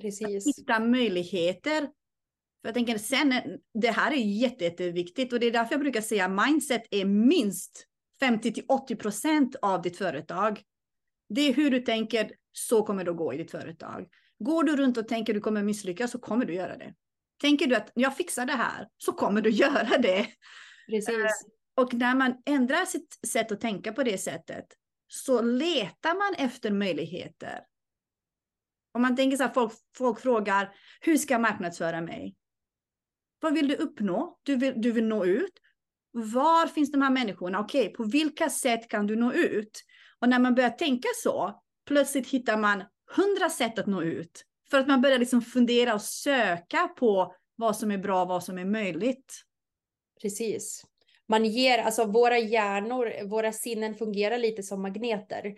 [0.00, 0.46] Precis.
[0.46, 1.80] Att hitta möjligheter.
[1.80, 3.34] För jag tänker sen,
[3.74, 7.86] det här är jätte, jätteviktigt och det är därför jag brukar säga mindset är minst
[8.20, 10.62] 50 till 80 procent av ditt företag.
[11.28, 14.06] Det är hur du tänker, så kommer det att gå i ditt företag.
[14.38, 16.94] Går du runt och tänker du kommer misslyckas så kommer du göra det.
[17.40, 20.26] Tänker du att jag fixar det här så kommer du göra det.
[20.86, 21.08] Precis.
[21.08, 21.30] Eh,
[21.76, 24.66] och när man ändrar sitt sätt att tänka på det sättet
[25.06, 27.60] så letar man efter möjligheter.
[28.92, 32.36] Om man tänker så här, folk, folk frågar, hur ska jag marknadsföra mig?
[33.40, 34.38] Vad vill du uppnå?
[34.42, 35.52] Du vill, du vill nå ut.
[36.10, 37.60] Var finns de här människorna?
[37.60, 39.84] Okej, på vilka sätt kan du nå ut?
[40.20, 42.84] Och när man börjar tänka så, plötsligt hittar man
[43.16, 44.44] hundra sätt att nå ut.
[44.70, 48.58] För att man börjar liksom fundera och söka på vad som är bra, vad som
[48.58, 49.34] är möjligt.
[50.22, 50.84] Precis.
[51.28, 55.54] Man ger, alltså våra hjärnor, våra sinnen fungerar lite som magneter.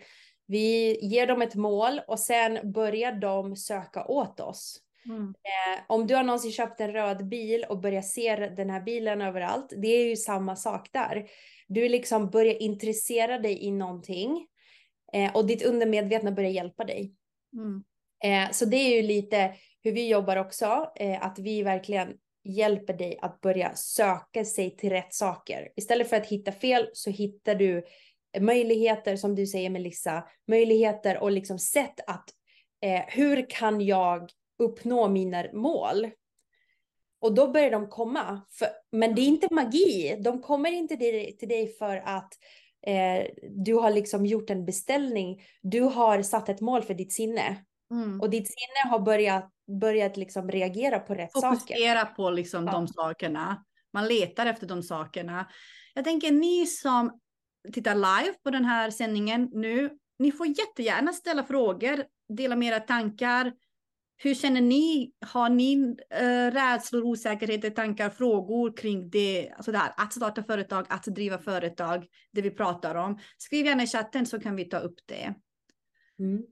[0.47, 4.81] Vi ger dem ett mål och sen börjar de söka åt oss.
[5.05, 5.23] Mm.
[5.23, 9.21] Eh, om du har någonsin köpt en röd bil och börjar se den här bilen
[9.21, 11.29] överallt, det är ju samma sak där.
[11.67, 14.47] Du liksom börjar intressera dig i någonting
[15.13, 17.13] eh, och ditt undermedvetna börjar hjälpa dig.
[17.53, 17.83] Mm.
[18.23, 22.93] Eh, så det är ju lite hur vi jobbar också, eh, att vi verkligen hjälper
[22.93, 25.69] dig att börja söka sig till rätt saker.
[25.75, 27.85] Istället för att hitta fel så hittar du
[28.39, 32.29] möjligheter, som du säger Melissa, möjligheter och liksom sätt att
[32.81, 34.29] eh, hur kan jag
[34.59, 36.11] uppnå mina mål?
[37.19, 38.41] Och då börjar de komma.
[38.51, 40.17] För, men det är inte magi.
[40.19, 42.33] De kommer inte till, till dig för att
[42.87, 45.41] eh, du har liksom gjort en beställning.
[45.61, 47.57] Du har satt ett mål för ditt sinne.
[47.91, 48.21] Mm.
[48.21, 49.49] Och ditt sinne har börjat,
[49.81, 51.73] börjat liksom reagera på rätt Fokusera saker.
[51.73, 52.71] Fokusera på liksom ja.
[52.71, 53.63] de sakerna.
[53.93, 55.47] Man letar efter de sakerna.
[55.93, 57.19] Jag tänker ni som
[57.73, 62.79] tittar live på den här sändningen nu, ni får jättegärna ställa frågor, dela med era
[62.79, 63.53] tankar.
[64.17, 65.11] Hur känner ni?
[65.25, 70.85] Har ni äh, rädslor, osäkerheter, tankar, frågor kring det, alltså det här, att starta företag,
[70.89, 73.19] att driva företag, det vi pratar om?
[73.37, 75.33] Skriv gärna i chatten så kan vi ta upp det.
[76.19, 76.43] Mm.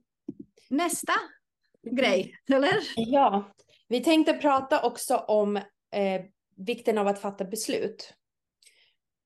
[0.70, 1.12] Nästa
[1.90, 2.78] grej, eller?
[2.96, 3.54] Ja,
[3.88, 5.62] vi tänkte prata också om eh,
[6.56, 8.14] vikten av att fatta beslut.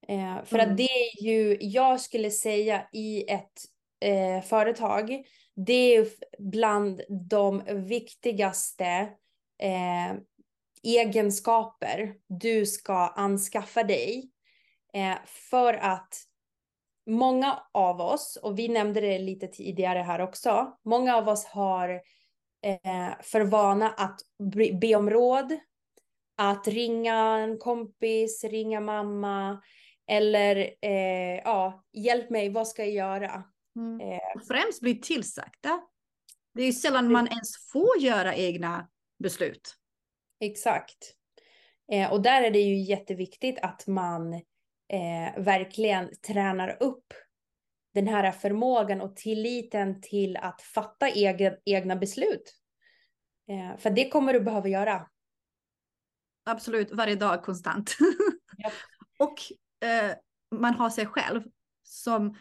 [0.08, 0.70] Eh, för mm.
[0.70, 3.64] att det är ju, jag skulle säga i ett
[4.00, 5.24] eh, företag,
[5.56, 6.06] det är
[6.38, 9.08] bland de viktigaste
[9.58, 10.16] eh,
[10.82, 14.30] egenskaper du ska anskaffa dig.
[14.94, 16.14] Eh, för att
[17.06, 21.90] många av oss, och vi nämnde det lite tidigare här också, många av oss har
[22.64, 24.20] eh, för vana att
[24.80, 25.58] be om råd,
[26.36, 29.62] att ringa en kompis, ringa mamma
[30.06, 33.44] eller eh, ja, hjälp mig, vad ska jag göra?
[33.76, 34.00] Mm.
[34.00, 34.42] Eh.
[34.48, 35.80] Främst bli tillsagda.
[36.54, 39.76] Det är ju sällan man ens får göra egna beslut.
[40.40, 41.14] Exakt.
[41.92, 44.34] Eh, och där är det ju jätteviktigt att man
[44.88, 47.14] eh, verkligen tränar upp
[47.94, 52.54] den här förmågan och tilliten till att fatta egna, egna beslut.
[53.50, 55.06] Eh, för det kommer du behöva göra.
[56.44, 57.96] Absolut, varje dag konstant.
[58.64, 58.72] Yep.
[59.18, 59.38] och
[59.88, 60.16] eh,
[60.50, 61.42] man har sig själv
[61.82, 62.36] som,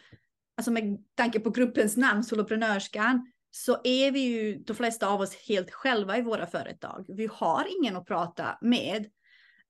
[0.60, 5.36] alltså med tanke på gruppens namn, soloprenörskan, så är vi ju de flesta av oss
[5.36, 7.06] helt själva i våra företag.
[7.08, 9.06] Vi har ingen att prata med.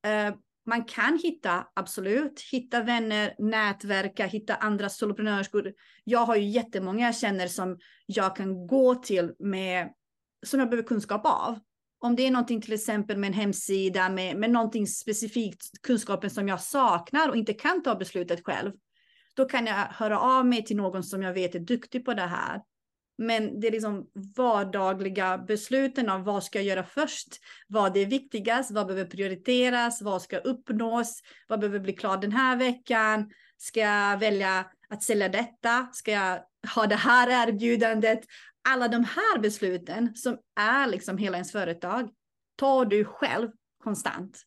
[0.07, 5.73] Uh, man kan hitta, absolut, hitta vänner, nätverka, hitta andra soloprenörskor.
[6.03, 9.89] Jag har ju jättemånga jag känner som jag kan gå till med,
[10.45, 11.59] som jag behöver kunskap av.
[11.99, 16.47] Om det är någonting till exempel med en hemsida, med, med någonting specifikt, kunskapen som
[16.47, 18.71] jag saknar och inte kan ta beslutet själv,
[19.39, 22.21] då kan jag höra av mig till någon som jag vet är duktig på det
[22.21, 22.61] här.
[23.17, 27.27] Men det är liksom vardagliga besluten av vad ska jag göra först?
[27.67, 28.71] Vad är viktigast?
[28.71, 30.01] Vad behöver prioriteras?
[30.01, 31.21] Vad ska uppnås?
[31.47, 33.31] Vad behöver bli klart den här veckan?
[33.57, 35.89] Ska jag välja att sälja detta?
[35.93, 36.39] Ska jag
[36.75, 38.19] ha det här erbjudandet?
[38.69, 42.09] Alla de här besluten som är liksom hela ens företag
[42.55, 43.49] tar du själv
[43.83, 44.41] konstant.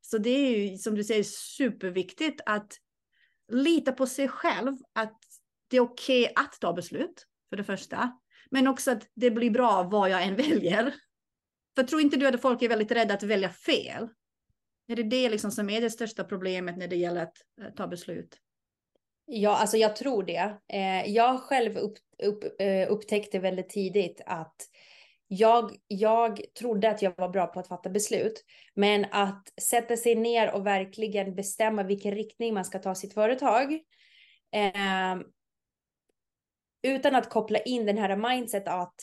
[0.00, 1.22] Så det är ju som du säger
[1.56, 2.78] superviktigt att
[3.48, 5.20] lita på sig själv, att
[5.68, 8.18] det är okej okay att ta beslut för det första.
[8.50, 10.94] Men också att det blir bra vad jag än väljer.
[11.76, 14.08] För tror inte du att folk är väldigt rädda att välja fel?
[14.88, 17.86] Är det det liksom som är det största problemet när det gäller att eh, ta
[17.86, 18.38] beslut?
[19.24, 20.58] Ja, alltså jag tror det.
[20.68, 24.56] Eh, jag själv upp, upp, eh, upptäckte väldigt tidigt att
[25.28, 30.14] jag, jag trodde att jag var bra på att fatta beslut, men att sätta sig
[30.14, 33.72] ner och verkligen bestämma vilken riktning man ska ta sitt företag.
[34.52, 35.16] Eh,
[36.82, 38.94] utan att koppla in den här mindset att,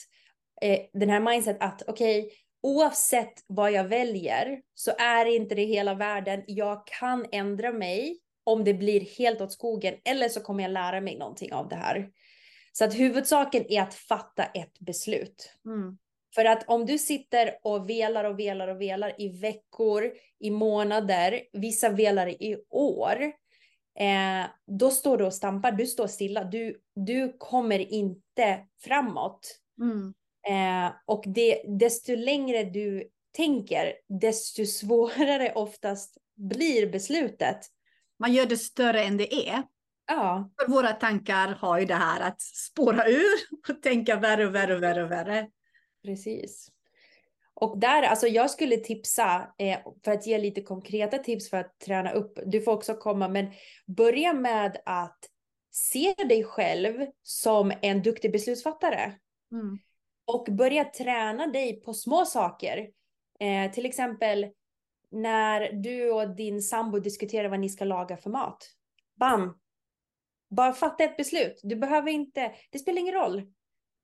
[0.62, 5.64] eh, den här mindset att okej, okay, oavsett vad jag väljer så är inte det
[5.64, 6.42] hela världen.
[6.46, 11.00] Jag kan ändra mig om det blir helt åt skogen eller så kommer jag lära
[11.00, 12.10] mig någonting av det här.
[12.72, 15.52] Så att huvudsaken är att fatta ett beslut.
[15.66, 15.98] Mm.
[16.34, 21.40] För att om du sitter och velar och velar och velar i veckor, i månader,
[21.52, 23.22] vissa velar i år,
[23.98, 29.60] eh, då står du och stampar, du står stilla, du, du kommer inte framåt.
[29.80, 30.14] Mm.
[30.48, 37.58] Eh, och det, desto längre du tänker, desto svårare oftast blir beslutet.
[38.18, 39.62] Man gör det större än det är.
[40.06, 40.50] Ja.
[40.60, 44.74] För våra tankar har ju det här att spåra ur och tänka värre och värre
[44.74, 45.48] och värre och värre.
[46.04, 46.70] Precis.
[47.54, 51.78] Och där, alltså jag skulle tipsa, eh, för att ge lite konkreta tips för att
[51.78, 53.46] träna upp, du får också komma, men
[53.86, 55.18] börja med att
[55.70, 59.12] se dig själv som en duktig beslutsfattare.
[59.52, 59.78] Mm.
[60.26, 62.90] Och börja träna dig på små saker.
[63.40, 64.46] Eh, till exempel
[65.10, 68.70] när du och din sambo diskuterar vad ni ska laga för mat.
[69.16, 69.58] Bam!
[70.50, 71.60] Bara fatta ett beslut.
[71.62, 73.42] Du behöver inte, det spelar ingen roll.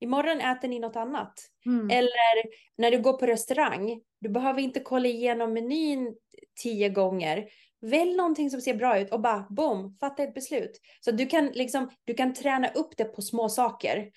[0.01, 1.33] Imorgon äter ni något annat.
[1.67, 1.91] Mm.
[1.91, 2.43] Eller
[2.79, 6.17] när du går på restaurang, du behöver inte kolla igenom menyn
[6.63, 7.49] tio gånger.
[7.81, 10.81] Välj någonting som ser bra ut och bara boom, fatta ett beslut.
[11.01, 14.11] Så du kan liksom, du kan träna upp det på små saker.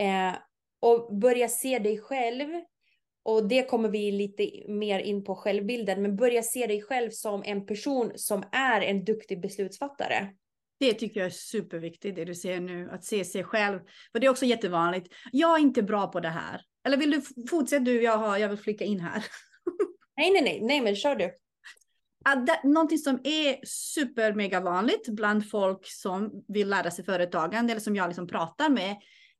[0.00, 0.34] Eh,
[0.80, 2.48] och börja se dig själv.
[3.22, 6.02] Och det kommer vi lite mer in på självbilden.
[6.02, 10.28] Men börja se dig själv som en person som är en duktig beslutsfattare.
[10.80, 13.80] Det tycker jag är superviktigt, det du säger nu, att se sig själv.
[14.12, 15.14] För det är också jättevanligt.
[15.32, 16.60] Jag är inte bra på det här.
[16.86, 18.02] Eller vill du fortsätta du?
[18.02, 19.24] Jag, har, jag vill flika in här.
[20.16, 21.34] nej, nej, nej, nej, men kör du.
[22.24, 27.72] Att det, någonting som är super mega vanligt bland folk som vill lära sig företagande
[27.72, 28.96] eller som jag liksom pratar med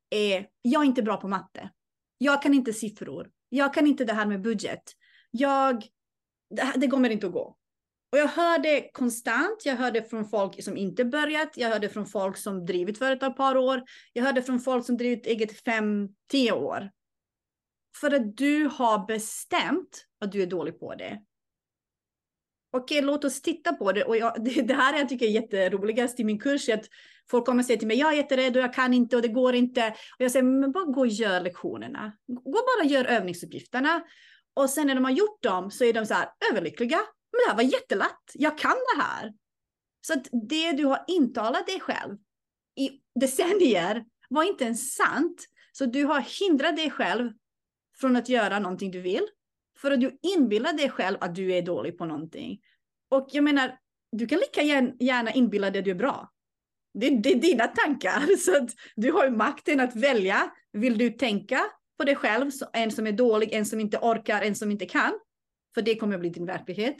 [0.09, 1.69] är jag är inte bra på matte.
[2.17, 3.29] Jag kan inte siffror.
[3.49, 4.83] Jag kan inte det här med budget.
[5.31, 5.83] Jag,
[6.49, 7.58] det, det kommer inte att gå.
[8.11, 9.65] Och jag hör det konstant.
[9.65, 11.57] Jag hör det från folk som inte börjat.
[11.57, 13.83] Jag hör det från folk som drivit företag ett par år.
[14.13, 16.91] Jag hör det från folk som drivit eget fem, tio år.
[18.01, 21.21] För att du har bestämt att du är dålig på det.
[22.71, 24.03] Okej, låt oss titta på det.
[24.03, 26.69] Och jag, det, det här jag tycker är jätteroligast i min kurs.
[26.69, 26.85] Att
[27.31, 29.55] folk kommer säga till mig, jag är jätterädd och jag kan inte och det går
[29.55, 29.87] inte.
[29.89, 32.13] Och jag säger, men bara gå och gör lektionerna.
[32.27, 34.03] Gå bara och gör övningsuppgifterna.
[34.53, 36.99] Och sen när de har gjort dem så är de så här överlyckliga
[37.31, 39.33] men det här var jättelätt, jag kan det här.
[40.01, 42.17] Så att det du har intalat dig själv
[42.75, 45.45] i decennier var inte ens sant.
[45.71, 47.31] Så du har hindrat dig själv
[47.97, 49.27] från att göra någonting du vill.
[49.79, 52.59] För att du inbillar dig själv att du är dålig på någonting.
[53.09, 53.77] Och jag menar,
[54.11, 54.61] du kan lika
[54.99, 56.31] gärna inbilla dig att du är bra.
[56.93, 58.35] Det, det är dina tankar.
[58.37, 60.51] Så att du har ju makten att välja.
[60.71, 61.61] Vill du tänka
[61.97, 65.13] på dig själv, en som är dålig, en som inte orkar, en som inte kan.
[65.73, 66.95] För det kommer att bli din verklighet.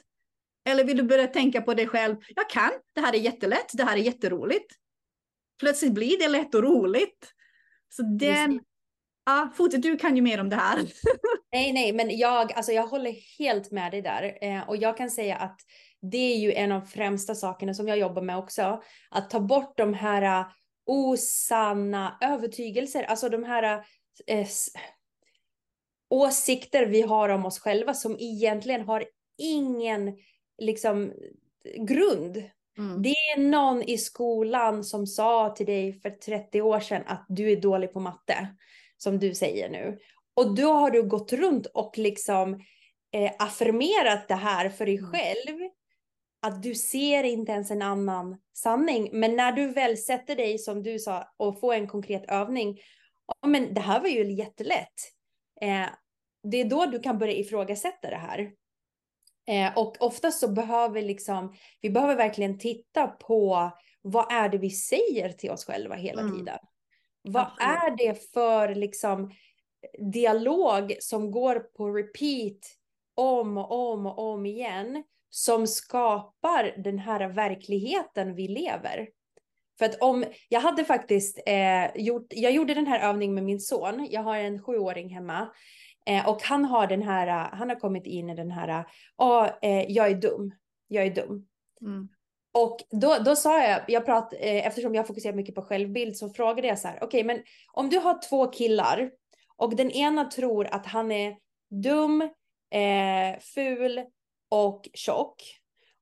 [0.66, 3.84] Eller vill du börja tänka på dig själv, jag kan, det här är jättelätt, det
[3.84, 4.76] här är jätteroligt.
[5.60, 7.34] Plötsligt blir det lätt och roligt.
[7.90, 8.60] Så den,
[9.26, 10.78] ja, fortsätt, du kan ju mer om det här.
[11.52, 14.38] nej, nej, men jag, alltså jag håller helt med dig där.
[14.42, 15.60] Eh, och jag kan säga att
[16.02, 18.82] det är ju en av främsta sakerna som jag jobbar med också.
[19.10, 20.48] Att ta bort de här uh,
[20.86, 23.86] osanna övertygelser, alltså de här
[24.28, 24.48] eh,
[26.10, 29.06] åsikter vi har om oss själva som egentligen har
[29.38, 30.18] ingen
[30.60, 31.14] liksom
[31.78, 32.44] grund.
[32.78, 33.02] Mm.
[33.02, 37.52] Det är någon i skolan som sa till dig för 30 år sedan att du
[37.52, 38.48] är dålig på matte,
[38.98, 40.00] som du säger nu.
[40.34, 42.54] Och då har du gått runt och liksom
[43.14, 45.12] eh, affirmerat det här för dig mm.
[45.12, 45.70] själv.
[46.42, 49.10] Att du ser inte ens en annan sanning.
[49.12, 52.80] Men när du väl sätter dig, som du sa, och får en konkret övning.
[53.44, 54.94] Oh, men det här var ju jättelätt.
[55.62, 55.88] Eh,
[56.44, 58.52] det är då du kan börja ifrågasätta det här.
[59.50, 63.72] Eh, och oftast så behöver liksom, vi behöver verkligen titta på
[64.02, 66.38] vad är det vi säger till oss själva hela mm.
[66.38, 66.60] tiden.
[67.22, 67.62] Vad Absolut.
[67.62, 69.32] är det för liksom
[70.14, 72.60] dialog som går på repeat
[73.16, 79.10] om och om och om igen som skapar den här verkligheten vi lever.
[79.80, 83.60] För att om, jag hade faktiskt eh, gjort, jag gjorde den här övningen med min
[83.60, 85.50] son, jag har en sjuåring hemma.
[86.10, 88.86] Eh, och han har den här, han har kommit in i den här,
[89.18, 90.52] oh, eh, jag är dum,
[90.88, 91.48] jag är dum.
[91.82, 92.10] Mm.
[92.54, 96.30] Och då, då sa jag, jag prat, eh, eftersom jag fokuserar mycket på självbild så
[96.30, 97.44] frågade jag så här, okej okay, men
[97.74, 99.12] om du har två killar
[99.58, 101.38] och den ena tror att han är
[101.84, 102.22] dum,
[102.72, 104.04] eh, ful
[104.50, 105.44] och tjock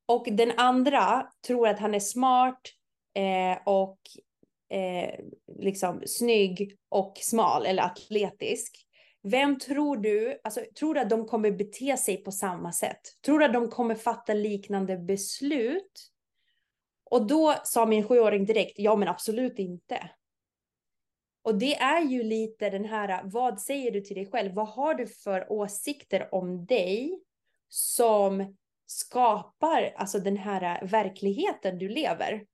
[0.06, 2.62] och den andra tror att han är smart
[3.14, 4.00] eh, och
[4.78, 5.20] eh,
[5.60, 8.87] liksom snygg och smal eller atletisk.
[9.30, 13.02] Vem tror du, alltså tror du att de kommer bete sig på samma sätt?
[13.26, 16.12] Tror du att de kommer fatta liknande beslut?
[17.10, 20.10] Och då sa min sjuåring direkt, ja men absolut inte.
[21.42, 24.54] Och det är ju lite den här, vad säger du till dig själv?
[24.54, 27.20] Vad har du för åsikter om dig
[27.70, 28.56] som
[28.86, 32.46] skapar alltså den här verkligheten du lever?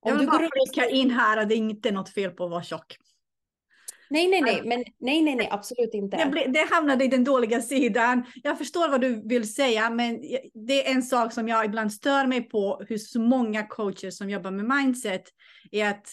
[0.00, 2.50] Om jag vill bara flika in här att det är inte något fel på att
[2.50, 2.96] vara tjock.
[4.10, 6.16] Nej, nej, nej, men nej, nej, nej, absolut inte.
[6.16, 8.24] Det, ble, det hamnade i den dåliga sidan.
[8.42, 10.20] Jag förstår vad du vill säga, men
[10.66, 14.50] det är en sak som jag ibland stör mig på hur många coacher som jobbar
[14.50, 15.22] med mindset
[15.70, 16.06] är att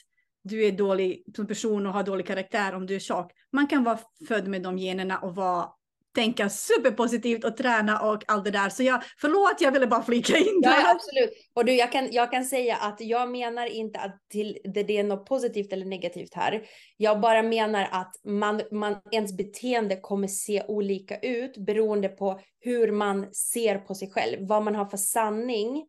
[0.43, 3.31] du är dålig som person och har dålig karaktär om du är tjock.
[3.51, 5.67] Man kan vara född med de generna och vara
[6.15, 8.69] tänka superpositivt och träna och allt det där.
[8.69, 10.69] Så jag, förlåt, jag ville bara flika in det.
[10.69, 11.29] Ja, absolut.
[11.53, 14.97] Och du, jag kan, jag kan säga att jag menar inte att till, det, det
[14.97, 16.63] är något positivt eller negativt här.
[16.97, 22.91] Jag bara menar att man, man, ens beteende kommer se olika ut beroende på hur
[22.91, 24.47] man ser på sig själv.
[24.47, 25.87] Vad man har för sanning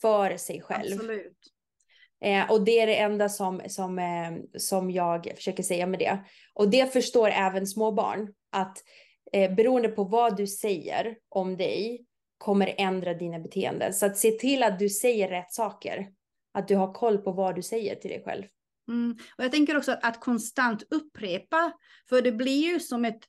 [0.00, 0.92] för sig själv.
[0.92, 1.38] Absolut.
[2.24, 6.18] Eh, och det är det enda som, som, eh, som jag försöker säga med det.
[6.54, 8.28] Och det förstår även små barn.
[8.52, 8.78] Att
[9.34, 12.06] eh, beroende på vad du säger om dig
[12.38, 13.94] kommer ändra dina beteenden.
[13.94, 16.08] Så att se till att du säger rätt saker.
[16.54, 18.44] Att du har koll på vad du säger till dig själv.
[18.88, 19.16] Mm.
[19.38, 21.72] Och jag tänker också att, att konstant upprepa,
[22.08, 23.20] för det blir ju som ett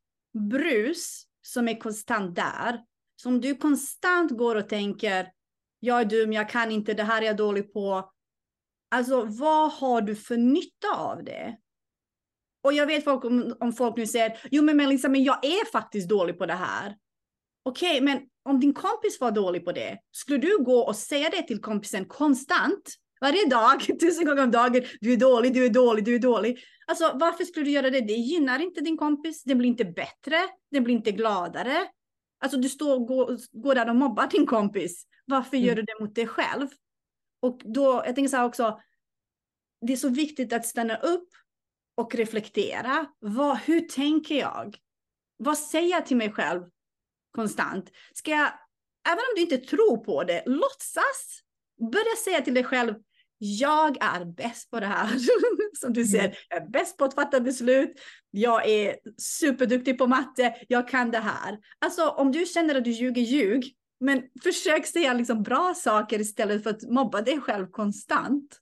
[0.49, 2.84] brus som är konstant där.
[3.16, 5.32] Så om du konstant går och tänker,
[5.80, 8.12] jag är dum, jag kan inte, det här är jag dålig på.
[8.91, 11.58] Alltså vad har du för nytta av det?
[12.66, 15.72] Och jag vet folk, om, om folk nu säger, jo men Melissa, men jag är
[15.72, 16.95] faktiskt dålig på det här.
[17.63, 21.30] Okej, okay, men om din kompis var dålig på det, skulle du gå och säga
[21.30, 22.89] det till kompisen konstant?
[23.22, 26.63] Varje dag, tusen gånger om dagen, du är dålig, du är dålig, du är dålig.
[26.88, 28.01] Alltså varför skulle du göra det?
[28.01, 30.38] Det gynnar inte din kompis, den blir inte bättre,
[30.72, 31.88] den blir inte gladare.
[32.39, 35.05] Alltså du står och går, går där och mobbar din kompis.
[35.26, 35.68] Varför mm.
[35.68, 36.68] gör du det mot dig själv?
[37.39, 38.80] Och då, jag tänker så här också,
[39.88, 41.30] det är så viktigt att stanna upp
[41.96, 43.06] och reflektera.
[43.20, 44.78] Vad, hur tänker jag?
[45.38, 46.62] Vad säger jag till mig själv
[47.36, 47.91] konstant?
[48.14, 48.48] Ska jag,
[49.08, 51.41] även om du inte tror på det, låtsas.
[51.91, 52.96] Börja säga till dig själv,
[53.38, 55.10] jag är bäst på det här.
[55.80, 56.38] Som du säger, mm.
[56.50, 58.00] jag är bäst på att fatta beslut.
[58.32, 60.56] Jag är superduktig på matte.
[60.68, 61.58] Jag kan det här.
[61.80, 63.76] Alltså om du känner att du ljuger, ljug.
[64.00, 68.60] Men försök säga liksom bra saker istället för att mobba dig själv konstant.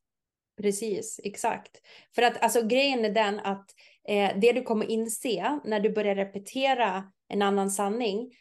[0.62, 1.82] Precis, exakt.
[2.16, 3.66] För att alltså grejen är den att
[4.08, 8.32] eh, det du kommer inse när du börjar repetera en annan sanning,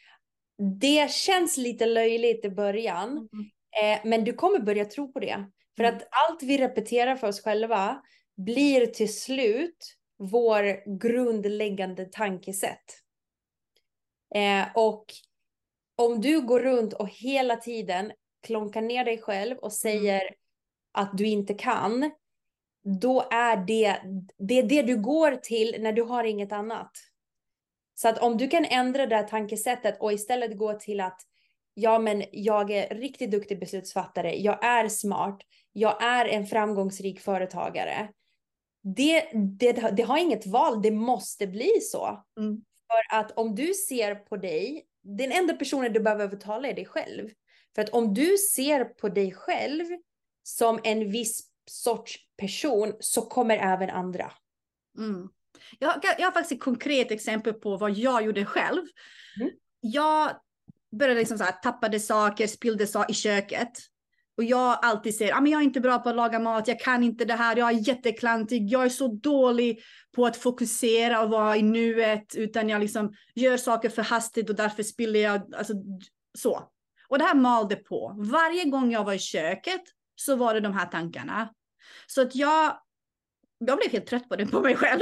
[0.79, 3.45] det känns lite löjligt i början, mm.
[3.81, 5.45] eh, men du kommer börja tro på det.
[5.77, 5.95] För mm.
[5.95, 8.01] att allt vi repeterar för oss själva
[8.37, 12.99] blir till slut vår grundläggande tankesätt.
[14.35, 15.05] Eh, och
[15.95, 18.11] om du går runt och hela tiden
[18.43, 20.33] klonkar ner dig själv och säger mm.
[20.93, 22.11] Att du inte kan,
[22.83, 23.97] då är det,
[24.37, 26.91] det är det du går till när du har inget annat.
[27.95, 31.21] Så att om du kan ändra det här tankesättet och istället gå till att
[31.73, 35.41] ja, men jag är riktigt duktig beslutsfattare, jag är smart,
[35.73, 38.09] jag är en framgångsrik företagare.
[38.83, 42.23] Det, det, det har inget val, det måste bli så.
[42.39, 42.61] Mm.
[42.87, 46.85] För att om du ser på dig, den enda personen du behöver övertala är dig
[46.85, 47.29] själv.
[47.75, 49.85] För att om du ser på dig själv
[50.43, 54.31] som en viss sorts person så kommer även andra.
[54.97, 55.29] Mm.
[55.79, 58.81] Jag, jag har faktiskt ett konkret exempel på vad jag gjorde själv.
[59.39, 59.51] Mm.
[59.79, 60.31] Jag
[60.91, 63.71] började liksom så här, tappade saker, spillde saker i köket.
[64.37, 66.79] Och jag alltid säger, ah, men jag är inte bra på att laga mat, jag
[66.79, 69.79] kan inte det här, jag är jätteklantig, jag är så dålig
[70.15, 74.55] på att fokusera och vara i nuet, utan jag liksom gör saker för hastigt och
[74.55, 75.73] därför spiller jag, alltså
[76.37, 76.63] så.
[77.07, 78.15] Och det här malde på.
[78.17, 79.81] Varje gång jag var i köket
[80.15, 81.49] så var det de här tankarna.
[82.07, 82.79] Så att jag,
[83.57, 85.01] jag blev helt trött på det på mig själv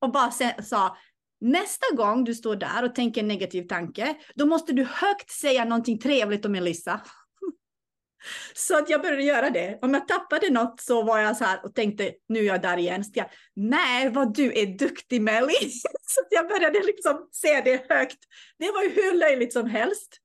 [0.00, 0.30] och bara
[0.62, 0.96] sa,
[1.40, 5.64] nästa gång du står där och tänker en negativ tanke, då måste du högt säga
[5.64, 7.00] någonting trevligt om Melissa.
[8.54, 9.78] Så att jag började göra det.
[9.82, 12.76] Om jag tappade något så var jag så här och tänkte nu är jag där
[12.76, 13.04] igen.
[13.04, 15.54] Så jag, Nej, vad du är duktig Melly.
[16.06, 18.18] Så jag började liksom säga det högt.
[18.58, 20.20] Det var ju hur löjligt som helst.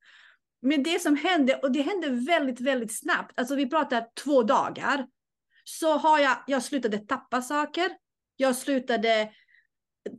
[0.64, 3.38] Men det som hände, och det hände väldigt, väldigt snabbt.
[3.38, 5.06] Alltså vi pratar två dagar.
[5.64, 7.90] Så har jag, jag slutade tappa saker.
[8.36, 9.30] Jag slutade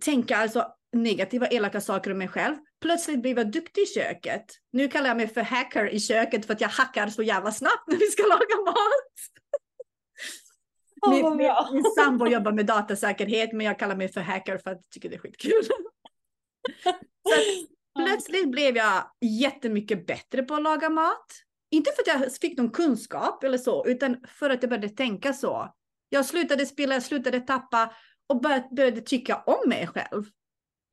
[0.02, 2.56] tänka alltså negativa, elaka saker om mig själv.
[2.82, 4.46] Plötsligt blev jag duktig i köket.
[4.72, 7.88] Nu kallar jag mig för hacker i köket för att jag hackar så jävla snabbt
[7.88, 8.76] när vi ska laga mat.
[11.02, 14.72] Oh, min, min, min sambo jobbar med datasäkerhet men jag kallar mig för hacker för
[14.72, 15.64] att jag tycker det är skitkul.
[15.64, 17.34] så
[17.96, 21.26] plötsligt blev jag jättemycket bättre på att laga mat.
[21.72, 25.34] Inte för att jag fick någon kunskap eller så, utan för att jag började tänka
[25.34, 25.74] så.
[26.10, 27.94] Jag slutade spela, jag slutade tappa
[28.28, 28.42] och
[28.72, 30.24] började tycka om mig själv.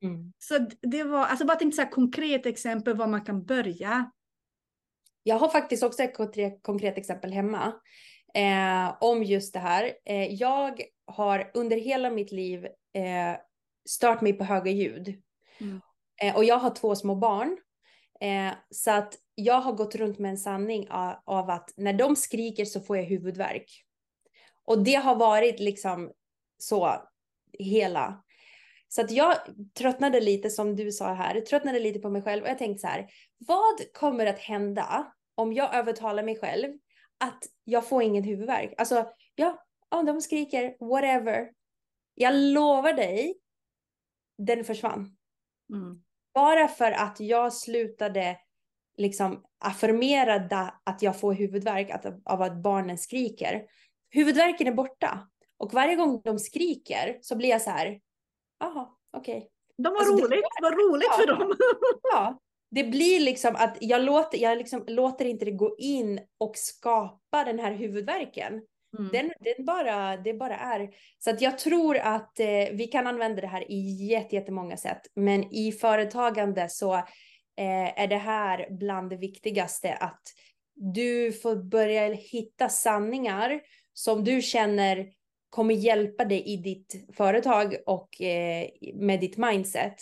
[0.03, 0.33] Mm.
[0.37, 4.11] Så det var, alltså bara tänkte så här konkret exempel var man kan börja.
[5.23, 7.73] Jag har faktiskt också ett konkret, konkret exempel hemma
[8.33, 9.93] eh, om just det här.
[10.05, 13.37] Eh, jag har under hela mitt liv eh,
[13.89, 15.21] stört mig på höga ljud.
[15.59, 15.81] Mm.
[16.23, 17.57] Eh, och jag har två små barn.
[18.21, 22.15] Eh, så att jag har gått runt med en sanning av, av att när de
[22.15, 23.85] skriker så får jag huvudvärk.
[24.65, 26.11] Och det har varit liksom
[26.57, 26.95] så
[27.59, 28.23] hela.
[28.87, 29.37] Så att jag
[29.77, 32.87] tröttnade lite som du sa här, tröttnade lite på mig själv och jag tänkte så
[32.87, 33.07] här,
[33.37, 36.73] vad kommer att hända om jag övertalar mig själv
[37.17, 38.73] att jag får ingen huvudvärk?
[38.77, 41.51] Alltså, ja, om de skriker whatever.
[42.15, 43.35] Jag lovar dig,
[44.37, 45.17] den försvann.
[45.69, 46.03] Mm.
[46.33, 48.37] Bara för att jag slutade
[48.97, 50.35] liksom affirmera
[50.83, 53.65] att jag får huvudvärk av att barnen skriker.
[54.09, 55.27] Huvudvärken är borta.
[55.57, 57.99] Och varje gång de skriker så blir jag så här,
[58.59, 59.37] jaha, okej.
[59.37, 59.49] Okay.
[59.77, 61.55] De har alltså, roligt, det var roligt ja, för dem.
[62.11, 62.39] ja,
[62.71, 67.43] det blir liksom att jag låter, jag liksom låter inte det gå in och skapa
[67.45, 68.61] den här huvudvärken.
[68.99, 69.09] Mm.
[69.11, 70.89] Den, den bara, det bara är.
[71.19, 75.01] Så att jag tror att eh, vi kan använda det här i jättemånga sätt.
[75.15, 76.93] Men i företagande så
[77.57, 80.21] eh, är det här bland det viktigaste att
[80.75, 83.61] du får börja hitta sanningar
[83.93, 85.07] som du känner
[85.49, 89.95] kommer hjälpa dig i ditt företag och eh, med ditt mindset.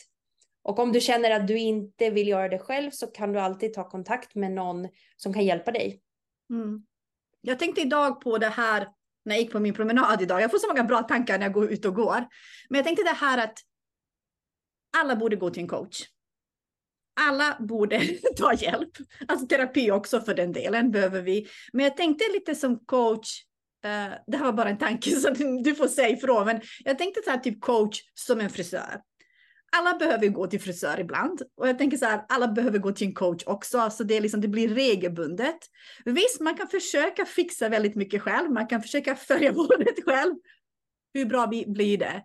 [0.63, 3.73] Och om du känner att du inte vill göra det själv så kan du alltid
[3.73, 4.87] ta kontakt med någon
[5.17, 6.01] som kan hjälpa dig.
[6.49, 6.85] Mm.
[7.41, 8.87] Jag tänkte idag på det här
[9.25, 10.41] när jag gick på min promenad idag.
[10.41, 12.27] Jag får så många bra tankar när jag går ut och går.
[12.69, 13.59] Men jag tänkte det här att
[14.97, 16.01] alla borde gå till en coach.
[17.19, 18.01] Alla borde
[18.37, 18.91] ta hjälp.
[19.27, 21.47] Alltså terapi också för den delen behöver vi.
[21.73, 23.43] Men jag tänkte lite som coach
[23.85, 25.29] Uh, det här var bara en tanke så
[25.63, 26.45] du får säga ifrån.
[26.45, 29.01] Men jag tänkte så här typ coach som en frisör.
[29.77, 31.41] Alla behöver gå till frisör ibland.
[31.57, 33.89] Och jag tänker så här, alla behöver gå till en coach också.
[33.89, 35.57] Så det, är liksom, det blir regelbundet.
[36.05, 38.51] Visst, man kan försöka fixa väldigt mycket själv.
[38.51, 40.35] Man kan försöka följa målet själv.
[41.13, 42.23] Hur bra blir det?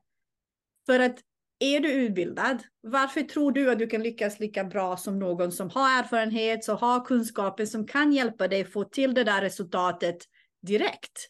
[0.86, 1.20] För att
[1.58, 5.70] är du utbildad, varför tror du att du kan lyckas lika bra som någon som
[5.70, 10.16] har erfarenhet, som har kunskaper, som kan hjälpa dig få till det där resultatet
[10.62, 11.28] direkt?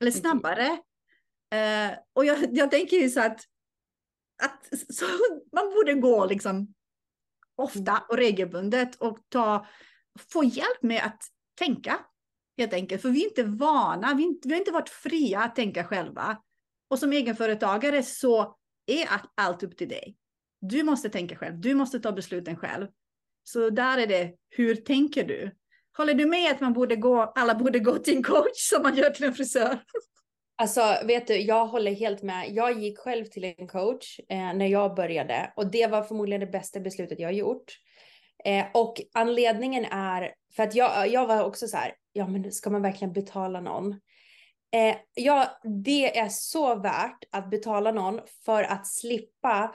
[0.00, 0.66] Eller snabbare.
[1.54, 3.40] Uh, och jag, jag tänker ju så att,
[4.44, 5.04] att så,
[5.52, 6.74] man borde gå liksom
[7.56, 9.66] ofta och regelbundet och ta,
[10.32, 11.22] få hjälp med att
[11.58, 11.98] tänka.
[12.58, 13.02] Helt enkelt.
[13.02, 16.42] För vi är inte vana, vi, inte, vi har inte varit fria att tänka själva.
[16.88, 20.16] Och som egenföretagare så är allt upp till dig.
[20.60, 22.86] Du måste tänka själv, du måste ta besluten själv.
[23.44, 25.50] Så där är det, hur tänker du?
[25.96, 28.96] Håller du med att man borde gå, alla borde gå till en coach som man
[28.96, 29.78] gör till en frisör?
[30.56, 32.50] Alltså, vet du, jag håller helt med.
[32.50, 36.46] Jag gick själv till en coach eh, när jag började och det var förmodligen det
[36.46, 37.78] bästa beslutet jag gjort.
[38.44, 42.70] Eh, och anledningen är för att jag, jag var också så här, ja men ska
[42.70, 43.92] man verkligen betala någon?
[44.74, 49.74] Eh, ja, det är så värt att betala någon för att slippa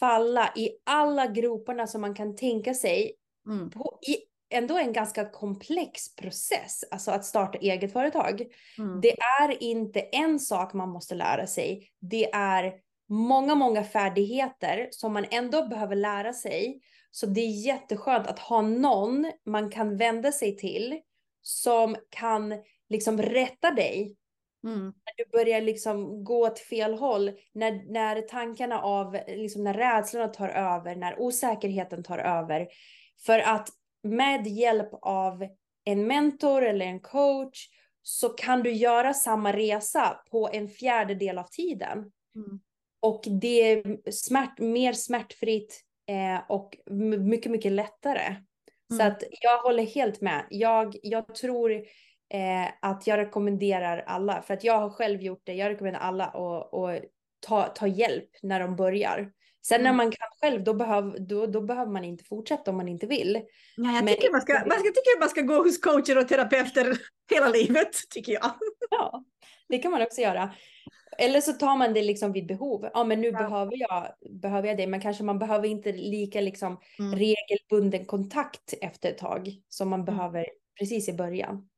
[0.00, 3.14] falla i alla groparna som man kan tänka sig
[3.46, 3.70] mm.
[3.70, 4.16] på, i
[4.52, 8.46] ändå en ganska komplex process, alltså att starta eget företag.
[8.78, 9.00] Mm.
[9.00, 12.74] Det är inte en sak man måste lära sig, det är
[13.08, 16.80] många, många färdigheter som man ändå behöver lära sig.
[17.10, 21.00] Så det är jätteskönt att ha någon man kan vända sig till
[21.42, 22.54] som kan
[22.88, 24.16] liksom rätta dig.
[24.64, 24.84] Mm.
[24.84, 30.28] När du börjar liksom gå åt fel håll, när, när tankarna av, liksom när rädslorna
[30.28, 32.68] tar över, när osäkerheten tar över.
[33.26, 33.68] För att
[34.02, 35.46] med hjälp av
[35.84, 37.68] en mentor eller en coach
[38.02, 41.98] så kan du göra samma resa på en fjärdedel av tiden.
[42.36, 42.60] Mm.
[43.00, 46.76] Och det är smärt, mer smärtfritt eh, och
[47.20, 48.26] mycket, mycket lättare.
[48.26, 48.98] Mm.
[48.98, 50.46] Så att jag håller helt med.
[50.50, 51.72] Jag, jag tror
[52.34, 56.24] eh, att jag rekommenderar alla, för att jag har själv gjort det, jag rekommenderar alla
[56.24, 57.04] att
[57.40, 59.32] ta, ta hjälp när de börjar.
[59.62, 59.84] Sen mm.
[59.84, 63.06] när man kan själv, då, behöv, då, då behöver man inte fortsätta om man inte
[63.06, 63.34] vill.
[63.76, 66.28] Ja, jag, Men, tycker man ska, man ska, tycker man ska gå hos coacher och
[66.28, 66.98] terapeuter
[67.30, 68.50] hela livet, tycker jag.
[68.90, 69.24] Ja,
[69.68, 70.54] det kan man också göra.
[71.18, 72.90] Eller så tar man det liksom vid behov.
[72.94, 73.38] Ja, men nu ja.
[73.38, 74.86] behöver, jag, behöver jag det.
[74.86, 77.18] Men kanske man behöver inte lika liksom mm.
[77.18, 80.16] regelbunden kontakt efter ett tag som man mm.
[80.16, 80.46] behöver
[80.78, 81.68] precis i början.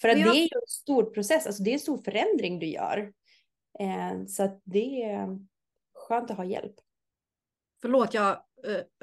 [0.00, 0.32] För att jag...
[0.32, 3.12] det är ju en stor process, alltså det är en stor förändring du gör.
[3.80, 5.38] Eh, så att det är
[5.94, 6.74] skönt att ha hjälp.
[7.82, 8.30] Förlåt, jag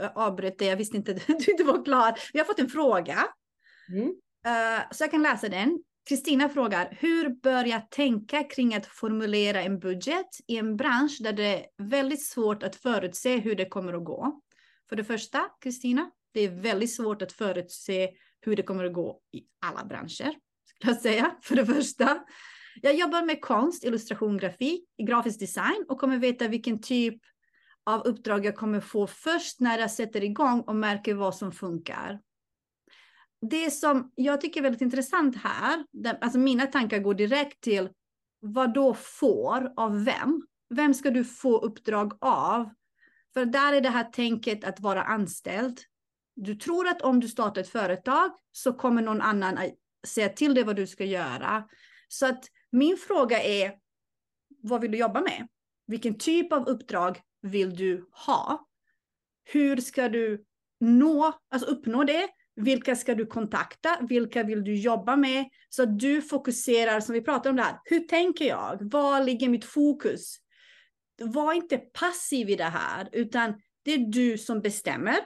[0.01, 0.67] äh, avbröt dig.
[0.67, 2.19] Jag visste inte att du inte var klar.
[2.33, 3.27] Vi har fått en fråga.
[3.89, 4.07] Mm.
[4.07, 5.83] Uh, så jag kan läsa den.
[6.09, 11.33] Kristina frågar, hur bör jag tänka kring att formulera en budget i en bransch där
[11.33, 14.41] det är väldigt svårt att förutse hur det kommer att gå?
[14.89, 18.09] För det första, Kristina, det är väldigt svårt att förutse
[18.41, 21.35] hur det kommer att gå i alla branscher, skulle jag säga.
[21.41, 22.23] För det första.
[22.81, 27.21] Jag jobbar med konst, illustration, grafik, grafisk design och kommer veta vilken typ
[27.87, 32.19] av uppdrag jag kommer få först när jag sätter igång och märker vad som funkar.
[33.41, 35.85] Det som jag tycker är väldigt intressant här,
[36.21, 37.89] alltså mina tankar går direkt till
[38.39, 40.47] vad då får av vem?
[40.69, 42.69] Vem ska du få uppdrag av?
[43.33, 45.79] För där är det här tänket att vara anställd.
[46.35, 49.71] Du tror att om du startar ett företag så kommer någon annan att
[50.07, 51.63] säga till dig vad du ska göra.
[52.07, 53.73] Så att min fråga är,
[54.63, 55.47] vad vill du jobba med?
[55.87, 58.67] Vilken typ av uppdrag vill du ha?
[59.43, 60.43] Hur ska du
[60.79, 62.27] nå, alltså uppnå det?
[62.55, 63.97] Vilka ska du kontakta?
[64.09, 65.45] Vilka vill du jobba med?
[65.69, 68.77] Så att du fokuserar, som vi pratade om det här, hur tänker jag?
[68.91, 70.37] Var ligger mitt fokus?
[71.21, 75.17] Var inte passiv i det här, utan det är du som bestämmer.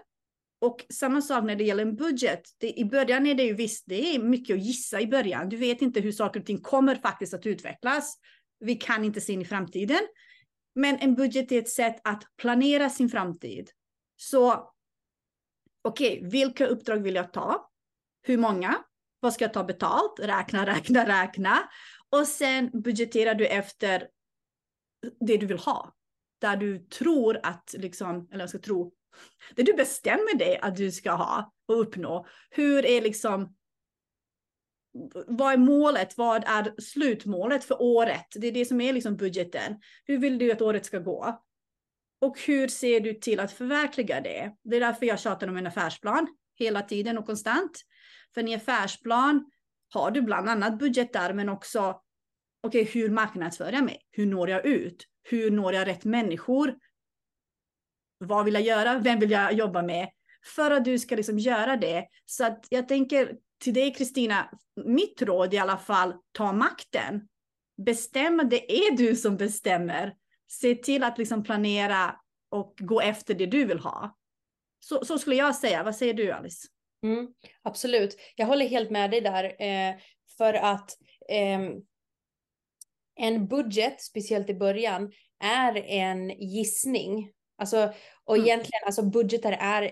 [0.61, 2.41] Och samma sak när det gäller en budget.
[2.57, 5.49] Det, I början är det ju visst, det är mycket att gissa i början.
[5.49, 8.17] Du vet inte hur saker och ting kommer faktiskt att utvecklas.
[8.59, 9.99] Vi kan inte se in i framtiden.
[10.75, 13.69] Men en budget är ett sätt att planera sin framtid.
[14.15, 14.73] Så
[15.81, 17.69] okej, okay, vilka uppdrag vill jag ta?
[18.21, 18.83] Hur många?
[19.19, 20.19] Vad ska jag ta betalt?
[20.19, 21.69] Räkna, räkna, räkna.
[22.09, 24.07] Och sen budgeterar du efter
[25.19, 25.93] det du vill ha.
[26.41, 28.93] Där du tror att, liksom, eller jag ska tro,
[29.55, 32.25] det du bestämmer dig att du ska ha och uppnå.
[32.49, 33.55] Hur är liksom
[35.27, 36.17] vad är målet?
[36.17, 38.27] Vad är slutmålet för året?
[38.35, 39.75] Det är det som är liksom budgeten.
[40.05, 41.41] Hur vill du att året ska gå?
[42.21, 44.55] Och hur ser du till att förverkliga det?
[44.63, 47.81] Det är därför jag tjatar om en affärsplan hela tiden och konstant.
[48.33, 49.51] För i affärsplan
[49.93, 52.01] har du bland annat budgetar, men också
[52.63, 54.01] okej, okay, hur marknadsför jag mig?
[54.11, 55.07] Hur når jag ut?
[55.23, 56.75] Hur når jag rätt människor?
[58.17, 58.99] Vad vill jag göra?
[58.99, 60.09] Vem vill jag jobba med?
[60.55, 62.07] För att du ska liksom göra det.
[62.25, 64.49] Så att jag tänker till dig Kristina,
[64.85, 67.27] mitt råd i alla fall, ta makten.
[67.85, 70.13] Bestäm, det är du som bestämmer.
[70.51, 72.15] Se till att liksom planera
[72.49, 74.17] och gå efter det du vill ha.
[74.79, 75.83] Så, så skulle jag säga.
[75.83, 76.67] Vad säger du Alice?
[77.03, 77.27] Mm,
[77.61, 79.43] absolut, jag håller helt med dig där.
[79.43, 79.95] Eh,
[80.37, 80.97] för att
[81.29, 81.59] eh,
[83.15, 85.11] en budget, speciellt i början,
[85.43, 87.31] är en gissning.
[87.57, 87.93] Alltså,
[88.23, 88.47] och mm.
[88.47, 89.91] egentligen, alltså budgetar är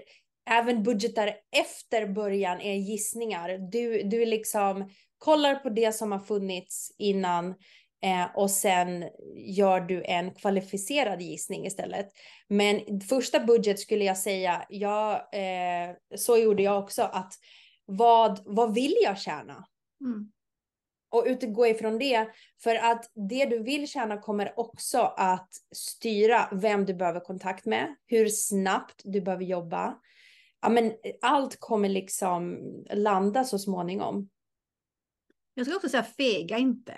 [0.50, 3.58] även budgetar efter början är gissningar.
[3.72, 7.56] Du, du liksom kollar på det som har funnits innan
[8.02, 12.10] Eh, och sen gör du en kvalificerad gissning istället.
[12.48, 17.34] Men första budget skulle jag säga, ja, eh, så gjorde jag också, att
[17.86, 19.68] vad, vad vill jag tjäna?
[20.02, 20.32] Mm.
[21.12, 22.28] Och utgå ifrån det,
[22.64, 27.96] för att det du vill tjäna kommer också att styra vem du behöver kontakt med,
[28.06, 29.96] hur snabbt du behöver jobba.
[30.62, 32.60] Ja, men eh, allt kommer liksom
[32.94, 34.30] landa så småningom.
[35.54, 36.94] Jag skulle också säga fega inte.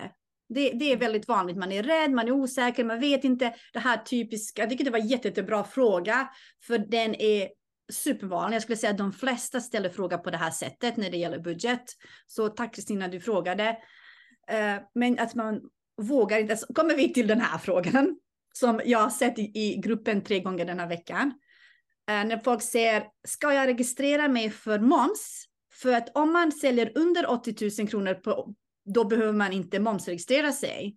[0.48, 1.56] Det, det, är väldigt vanligt.
[1.56, 3.54] Man är rädd, man är osäker, man vet inte.
[3.72, 4.62] Det här typiska.
[4.62, 6.28] Jag tycker det var en jätte, jättebra fråga.
[6.66, 7.48] För den är
[7.92, 8.54] supervanlig.
[8.54, 11.38] Jag skulle säga att de flesta ställer fråga på det här sättet när det gäller
[11.38, 11.84] budget.
[12.26, 13.68] Så tack Kristina, du frågade.
[14.48, 15.60] Eh, men att man
[16.02, 16.56] vågar inte.
[16.56, 18.18] Så kommer vi till den här frågan
[18.52, 21.32] som jag har sett i, i gruppen tre gånger den här veckan.
[22.10, 25.44] Eh, när folk säger, ska jag registrera mig för moms?
[25.72, 30.52] För att om man säljer under 80 000 kronor på, då behöver man inte momsregistrera
[30.52, 30.96] sig.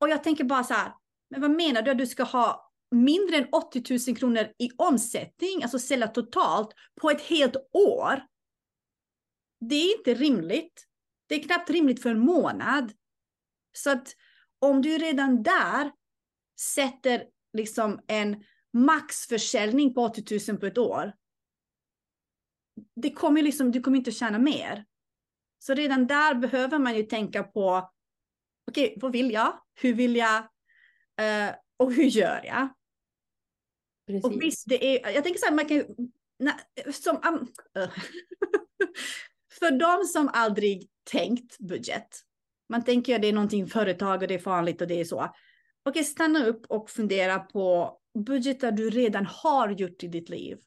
[0.00, 0.92] Och jag tänker bara så här,
[1.30, 5.62] men vad menar du att du ska ha mindre än 80 000 kronor i omsättning,
[5.62, 8.22] alltså sälja totalt på ett helt år?
[9.60, 10.86] Det är inte rimligt.
[11.28, 12.92] Det är knappt rimligt för en månad.
[13.72, 14.16] Så att
[14.58, 15.92] om du redan där
[16.60, 21.12] sätter liksom en maxförsäljning på 80 000 på ett år.
[22.96, 24.84] Det kommer liksom, du kommer inte tjäna mer.
[25.58, 27.90] Så redan där behöver man ju tänka på,
[28.70, 29.62] okej, okay, vad vill jag?
[29.74, 30.38] Hur vill jag?
[31.20, 32.68] Uh, och hur gör jag?
[34.06, 34.24] Precis.
[34.24, 35.84] Och visst, det är, jag tänker så här, man kan
[36.38, 36.60] na,
[36.92, 37.48] som, um,
[39.58, 42.20] för de som aldrig tänkt budget,
[42.68, 45.20] man tänker att det är någonting företag och det är farligt och det är så.
[45.20, 45.34] Okej,
[45.90, 50.58] okay, stanna upp och fundera på budgetar du redan har gjort i ditt liv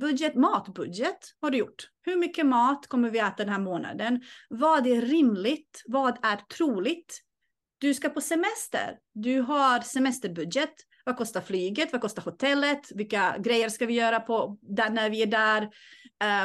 [0.00, 1.90] budget, matbudget har du gjort.
[2.02, 4.20] Hur mycket mat kommer vi äta den här månaden?
[4.48, 5.82] Vad är rimligt?
[5.86, 7.20] Vad är troligt?
[7.78, 8.98] Du ska på semester.
[9.14, 10.74] Du har semesterbudget.
[11.04, 11.92] Vad kostar flyget?
[11.92, 12.92] Vad kostar hotellet?
[12.94, 15.62] Vilka grejer ska vi göra på där, när vi är där?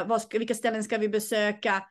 [0.08, 1.82] Uh, ska, vilka ställen ska vi besöka?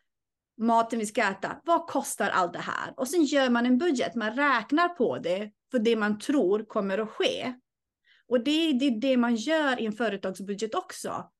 [0.61, 1.61] Maten vi ska äta.
[1.63, 2.93] Vad kostar allt det här?
[2.97, 4.15] Och sen gör man en budget.
[4.15, 7.53] Man räknar på det för det man tror kommer att ske.
[8.27, 11.31] Och det är det, det man gör i en företagsbudget också.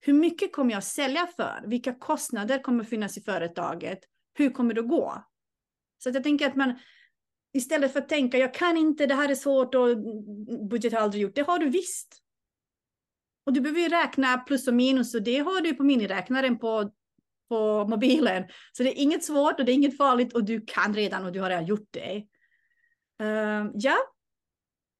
[0.00, 1.64] Hur mycket kommer jag sälja för?
[1.66, 3.98] Vilka kostnader kommer finnas i företaget?
[4.34, 5.24] Hur kommer det gå?
[5.98, 6.78] Så jag tänker att man
[7.52, 9.98] istället för att tänka jag kan inte, det här är svårt och
[10.68, 11.34] budget har aldrig gjort.
[11.34, 12.20] Det har du visst.
[13.46, 16.90] Och du behöver ju räkna plus och minus och det har du på miniräknaren på,
[17.48, 18.44] på mobilen.
[18.72, 21.32] Så det är inget svårt och det är inget farligt och du kan redan och
[21.32, 22.26] du har redan gjort det.
[23.24, 23.96] Uh, ja,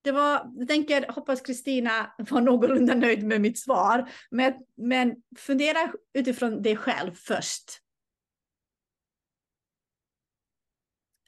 [0.03, 4.11] det var, jag tänker, hoppas Kristina var någorlunda nöjd med mitt svar.
[4.31, 7.81] Men, men fundera utifrån dig själv först.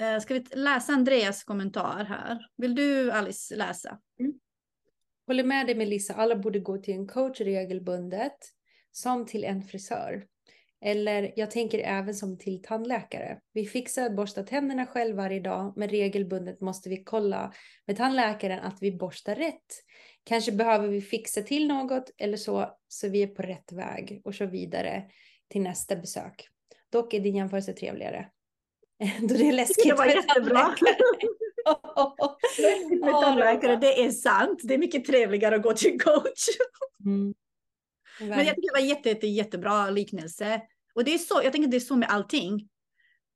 [0.03, 2.47] Uh, ska vi läsa Andreas kommentar här?
[2.57, 3.99] Vill du Alice läsa?
[4.21, 4.33] Mm.
[5.27, 8.37] Håller med dig Melissa, alla borde gå till en coach regelbundet
[8.93, 10.27] som till en frisör.
[10.87, 13.39] Eller jag tänker även som till tandläkare.
[13.53, 17.53] Vi fixar borsta tänderna själva varje dag, men regelbundet måste vi kolla
[17.87, 19.83] med tandläkaren att vi borstar rätt.
[20.25, 24.35] Kanske behöver vi fixa till något eller så, så vi är på rätt väg och
[24.35, 25.03] så vidare
[25.49, 26.49] till nästa besök.
[26.93, 28.29] Dock är din jämförelse trevligare.
[29.21, 30.69] Då det är läskigt det var jättebra.
[33.01, 34.61] med tandläkare, det är sant.
[34.65, 36.47] Det är mycket trevligare att gå till coach.
[37.05, 37.35] Mm.
[38.21, 40.61] Men jag tycker det var jätte, jätte, jättebra liknelse.
[40.97, 42.69] Och det är så, jag tänker det är så med allting.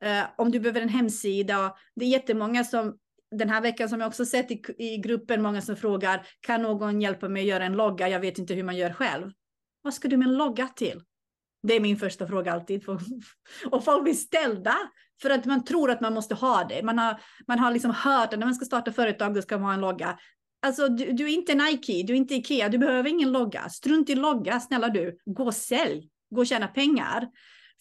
[0.04, 2.98] Uh, om du behöver en hemsida, det är jättemånga som
[3.30, 7.00] den här veckan som jag också sett i, i gruppen, många som frågar, kan någon
[7.00, 8.08] hjälpa mig att göra en logga?
[8.08, 9.30] Jag vet inte hur man gör själv.
[9.82, 11.02] Vad ska du med en logga till?
[11.62, 12.88] Det är min första fråga alltid.
[13.70, 14.76] Och folk blir ställda
[15.22, 16.82] för att man tror att man måste ha det.
[16.82, 19.66] Man har, man har liksom hört att när man ska starta företag då ska man
[19.66, 20.18] ha en logga.
[20.62, 23.68] Alltså du, du är inte Nike, du är inte Ikea, du behöver ingen logga.
[23.68, 25.18] Strunt i logga, snälla du.
[25.24, 27.28] Gå och sälj gå och tjäna pengar.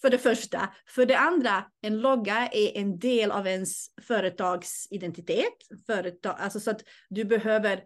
[0.01, 0.69] För det första.
[0.87, 5.53] För det andra, en logga är en del av ens företagsidentitet.
[5.87, 7.83] Företag, alltså så att du behöver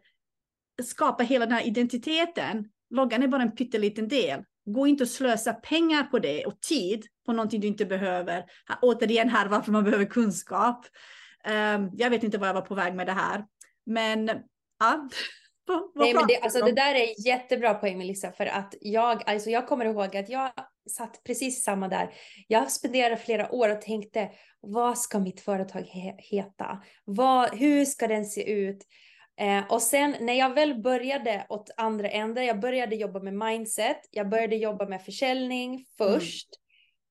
[0.84, 2.70] skapa hela den här identiteten.
[2.90, 4.44] Loggan är bara en pytteliten del.
[4.66, 8.46] Gå inte och slösa pengar på det och tid på någonting du inte behöver.
[8.82, 10.86] Återigen här varför man behöver kunskap.
[11.46, 13.46] Um, jag vet inte var jag var på väg med det här.
[13.86, 14.30] Men
[14.80, 15.10] ja,
[15.96, 19.68] Nej, men det, alltså, det där är jättebra poäng Melissa, för att jag, alltså, jag
[19.68, 20.52] kommer ihåg att jag
[20.90, 22.14] satt precis samma där.
[22.48, 24.30] Jag spenderade flera år och tänkte,
[24.62, 26.84] vad ska mitt företag he heta?
[27.06, 28.88] Vad, hur ska den se ut?
[29.40, 33.98] Eh, och sen när jag väl började åt andra änden, jag började jobba med mindset,
[34.12, 36.50] jag började jobba med försäljning först.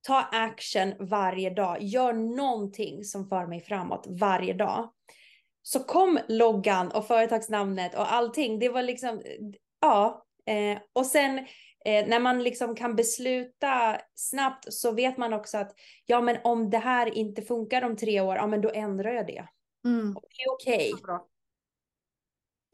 [0.06, 4.90] ta action varje dag, gör någonting som för mig framåt varje dag.
[5.62, 8.58] Så kom loggan och företagsnamnet och allting.
[8.58, 9.22] Det var liksom,
[9.80, 10.26] ja.
[10.46, 11.38] Eh, och sen
[11.84, 15.72] eh, när man liksom kan besluta snabbt så vet man också att
[16.06, 19.26] ja, men om det här inte funkar om tre år, ja, men då ändrar jag
[19.26, 19.48] det.
[19.84, 20.16] Mm.
[20.16, 20.90] Och det är okej.
[20.90, 21.26] Så bra.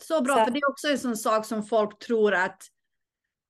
[0.02, 2.62] Så bra, Så- för det är också en sån sak som folk tror att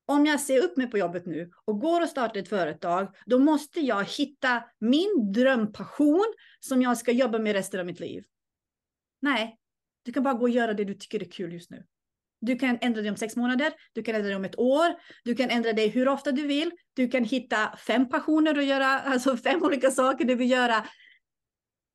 [0.07, 3.39] om jag ser upp mig på jobbet nu och går och startar ett företag, då
[3.39, 8.24] måste jag hitta min drömpassion som jag ska jobba med resten av mitt liv.
[9.21, 9.57] Nej,
[10.03, 11.85] du kan bara gå och göra det du tycker är kul just nu.
[12.41, 14.87] Du kan ändra dig om sex månader, du kan ändra dig om ett år,
[15.25, 18.87] du kan ändra dig hur ofta du vill, du kan hitta fem passioner och göra,
[19.01, 20.87] alltså fem olika saker du vill göra.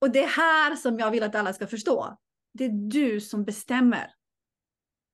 [0.01, 2.17] Och det är här som jag vill att alla ska förstå.
[2.53, 4.13] Det är du som bestämmer.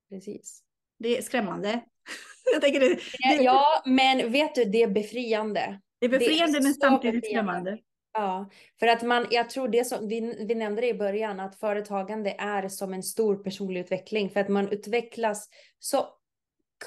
[0.10, 0.64] Precis.
[1.00, 1.84] Det är skrämmande.
[2.54, 5.82] Jag tänker det, det, Ja, men vet du, det är befriande.
[6.00, 7.52] det är befriande det är men samtidigt befriande.
[7.62, 7.80] skrämmande.
[8.14, 8.50] Ja,
[8.80, 12.36] för att man, jag tror det som, vi, vi nämnde det i början, att företagande
[12.38, 15.50] är som en stor personlig utveckling, för att man utvecklas
[15.80, 16.08] så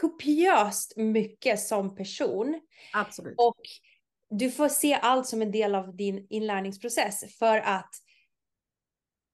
[0.00, 2.60] kopiöst mycket som person.
[2.92, 3.34] Absolut.
[3.38, 3.60] Och
[4.30, 7.90] du får se allt som en del av din inlärningsprocess, för att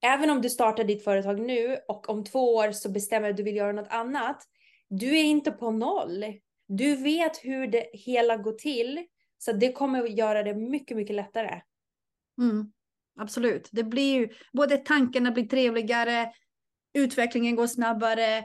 [0.03, 3.57] även om du startar ditt företag nu och om två år så bestämmer du vill
[3.57, 4.43] göra något annat,
[4.89, 6.25] du är inte på noll.
[6.69, 9.07] Du vet hur det hela går till,
[9.39, 11.61] så det kommer att göra det mycket, mycket lättare.
[12.39, 12.73] Mm,
[13.21, 13.69] absolut.
[13.73, 16.33] Det blir ju, både tankarna blir trevligare,
[16.95, 18.45] utvecklingen går snabbare,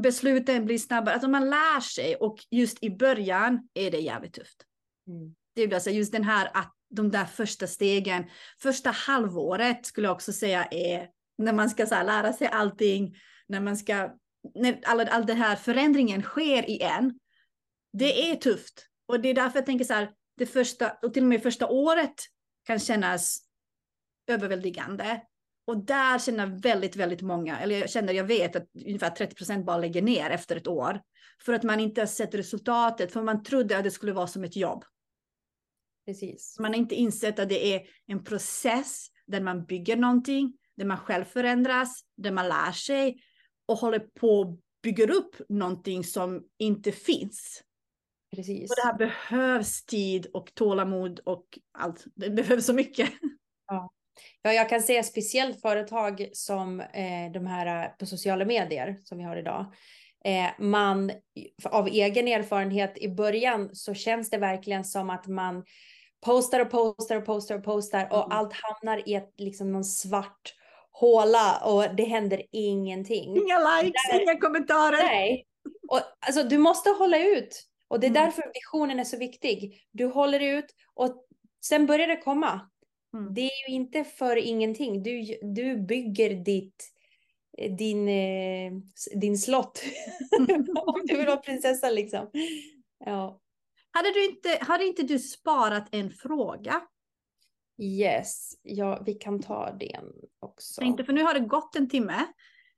[0.00, 1.14] besluten blir snabbare.
[1.14, 4.64] Alltså man lär sig och just i början är det jävligt tufft.
[5.06, 5.34] Mm.
[5.54, 8.24] Det är alltså just den här att de där första stegen,
[8.62, 11.08] första halvåret skulle jag också säga är
[11.38, 13.16] när man ska så här, lära sig allting,
[13.48, 14.10] när man ska,
[14.54, 17.18] när all, all den här förändringen sker i en.
[17.92, 21.22] Det är tufft och det är därför jag tänker så här, det första och till
[21.22, 22.14] och med första året
[22.64, 23.42] kan kännas
[24.26, 25.20] överväldigande.
[25.66, 29.66] Och där känner väldigt, väldigt många, eller jag känner, jag vet att ungefär 30 procent
[29.66, 31.00] bara lägger ner efter ett år.
[31.44, 34.44] För att man inte har sett resultatet, för man trodde att det skulle vara som
[34.44, 34.84] ett jobb.
[36.06, 36.56] Precis.
[36.58, 40.98] Man har inte insett att det är en process där man bygger någonting, där man
[40.98, 43.22] själv förändras, där man lär sig
[43.66, 47.62] och håller på och bygger upp någonting som inte finns.
[48.36, 48.70] Precis.
[48.70, 51.44] Och det här behövs tid och tålamod och
[51.78, 52.04] allt.
[52.14, 53.10] Det behövs så mycket.
[54.42, 59.18] Ja, jag kan säga speciellt företag som eh, de här eh, på sociala medier som
[59.18, 59.74] vi har idag.
[60.24, 61.12] Eh, man,
[61.64, 65.64] av egen erfarenhet i början så känns det verkligen som att man
[66.26, 68.38] postar och postar och postar och postar och Mm.
[68.38, 70.54] allt hamnar i ett, liksom någon svart
[70.92, 73.36] håla och det händer ingenting.
[73.36, 74.96] Inga likes, Där- inga kommentarer.
[75.02, 75.46] Nej,
[75.88, 77.66] och, alltså, du måste hålla ut.
[77.90, 78.22] Och det är Mm.
[78.24, 79.82] därför visionen är så viktig.
[79.90, 81.26] Du håller ut och
[81.64, 82.70] sen börjar det komma.
[83.14, 83.34] Mm.
[83.34, 85.02] Det är ju inte för ingenting.
[85.02, 86.84] Du, du bygger ditt,
[87.78, 88.72] din, eh,
[89.20, 89.82] din slott.
[90.86, 92.30] Om du vill vara prinsessa liksom.
[93.04, 93.40] Ja.
[93.92, 96.82] Hade, du inte, hade inte du sparat en fråga?
[97.82, 100.04] Yes, ja, vi kan ta den
[100.40, 100.80] också.
[100.80, 102.26] Tänkte, för nu har det gått en timme.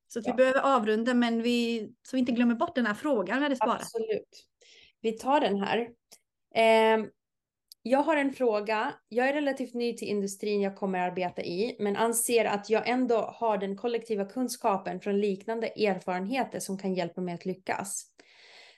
[0.08, 0.32] Så Ja.
[0.32, 3.56] vi behöver avrunda, men vi, så vi inte glömmer bort den här frågan vi hade
[3.56, 3.80] sparat.
[3.80, 4.48] Absolut.
[5.02, 5.88] Vi tar den här.
[6.54, 7.06] Eh,
[7.82, 8.94] jag har en fråga.
[9.08, 13.16] Jag är relativt ny till industrin jag kommer arbeta i, men anser att jag ändå
[13.16, 18.06] har den kollektiva kunskapen från liknande erfarenheter som kan hjälpa mig att lyckas.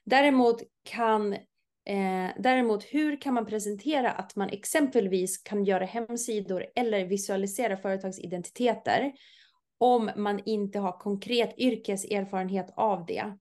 [0.04, 7.04] Däremot kan eh, däremot, hur kan man presentera att man exempelvis kan göra hemsidor eller
[7.04, 9.12] visualisera företagsidentiteter
[9.78, 13.38] om man inte har konkret yrkeserfarenhet av det?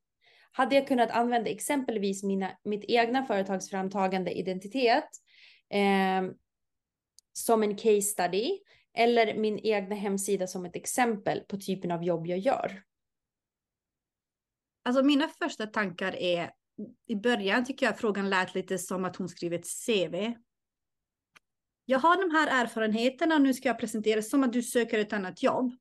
[0.56, 5.10] Hade jag kunnat använda exempelvis mina, mitt egna företagsframtagande identitet
[5.70, 6.32] eh,
[7.34, 8.60] som en case study
[8.94, 12.84] eller min egna hemsida som ett exempel på typen av jobb jag gör.
[14.86, 16.52] Alltså mina första tankar är,
[17.08, 20.34] i början tycker jag frågan lät lite som att hon skriver ett CV.
[21.86, 25.14] Jag har de här erfarenheterna och nu ska jag presentera som att du söker ett
[25.14, 25.72] annat jobb.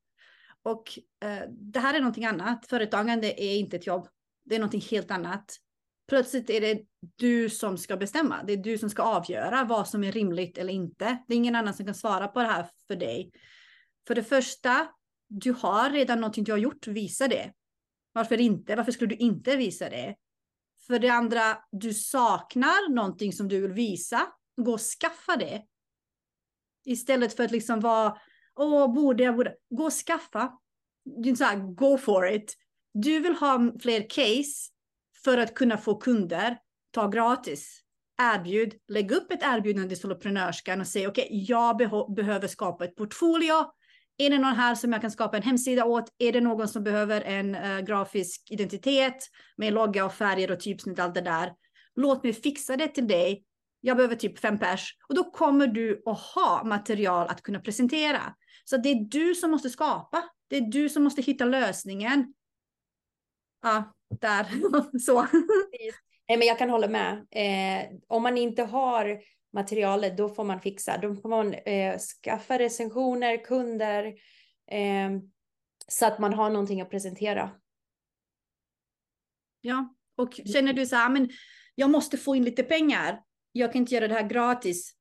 [0.62, 2.66] Och eh, det här är någonting annat.
[2.66, 4.08] Företagande är inte ett jobb.
[4.44, 5.56] Det är någonting helt annat.
[6.08, 6.82] Plötsligt är det
[7.16, 8.42] du som ska bestämma.
[8.42, 11.18] Det är du som ska avgöra vad som är rimligt eller inte.
[11.28, 13.32] Det är ingen annan som kan svara på det här för dig.
[14.06, 14.88] För det första,
[15.28, 17.52] du har redan någonting du har gjort, visa det.
[18.12, 18.76] Varför inte?
[18.76, 20.16] Varför skulle du inte visa det?
[20.86, 24.32] För det andra, du saknar någonting som du vill visa.
[24.56, 25.62] Gå och skaffa det.
[26.84, 28.18] Istället för att liksom vara,
[28.54, 29.56] åh, borde jag, borde.
[29.70, 30.58] Gå och skaffa.
[31.04, 32.56] Du är så här, go for it.
[32.94, 34.70] Du vill ha fler case
[35.24, 36.58] för att kunna få kunder.
[36.90, 37.78] Ta gratis.
[38.22, 42.84] erbjud, lägg upp ett erbjudande till entreprenörskan och säg okej, okay, jag be behöver skapa
[42.84, 43.54] ett portfolio.
[44.18, 46.08] Är det någon här som jag kan skapa en hemsida åt?
[46.18, 49.16] Är det någon som behöver en uh, grafisk identitet
[49.56, 51.52] med logga och färger och typsnitt, allt det där?
[51.94, 53.44] Låt mig fixa det till dig.
[53.80, 58.34] Jag behöver typ fem pers och då kommer du att ha material att kunna presentera.
[58.64, 60.24] Så det är du som måste skapa.
[60.48, 62.34] Det är du som måste hitta lösningen.
[63.62, 64.46] Ja, där.
[64.98, 65.26] Så.
[66.28, 67.26] Nej, men jag kan hålla med.
[67.30, 70.98] Eh, om man inte har materialet, då får man fixa.
[70.98, 74.04] Då får man eh, skaffa recensioner, kunder,
[74.70, 75.10] eh,
[75.88, 77.50] så att man har någonting att presentera.
[79.60, 81.30] Ja, och känner du så här, men
[81.74, 83.22] jag måste få in lite pengar.
[83.52, 84.94] Jag kan inte göra det här gratis.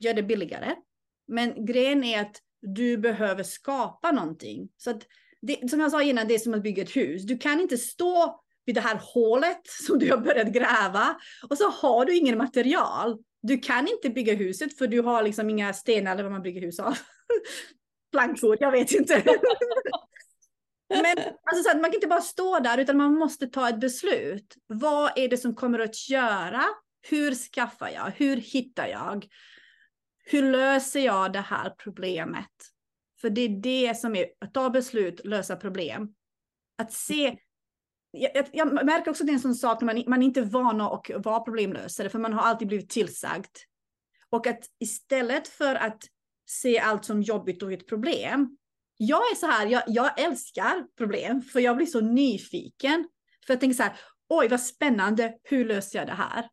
[0.00, 0.74] Gör det billigare.
[1.26, 4.68] Men grejen är att du behöver skapa någonting.
[4.76, 5.06] Så att
[5.46, 7.22] det, som jag sa innan, det är som att bygga ett hus.
[7.22, 11.16] Du kan inte stå vid det här hålet som du har börjat gräva
[11.50, 13.18] och så har du ingen material.
[13.42, 16.60] Du kan inte bygga huset för du har liksom inga stenar eller vad man bygger
[16.60, 16.98] hus av.
[18.12, 19.22] Plankor, jag vet inte.
[20.88, 23.80] Men alltså, så att man kan inte bara stå där utan man måste ta ett
[23.80, 24.56] beslut.
[24.66, 26.64] Vad är det som kommer att göra?
[27.02, 28.12] Hur skaffar jag?
[28.16, 29.26] Hur hittar jag?
[30.24, 32.73] Hur löser jag det här problemet?
[33.24, 36.08] För det är det som är att ta beslut, lösa problem.
[36.78, 37.38] Att se
[38.10, 40.44] jag, jag, märker också att det är en sån sak när man, man inte är
[40.44, 43.50] van att vara problemlösare, för man har alltid blivit tillsagd.
[44.30, 46.02] Och att istället för att
[46.46, 48.56] se allt som jobbigt och ett problem,
[48.96, 53.08] jag är så här, jag, jag älskar problem, för jag blir så nyfiken.
[53.46, 53.96] För jag tänker så här,
[54.28, 56.48] oj vad spännande, hur löser jag det här?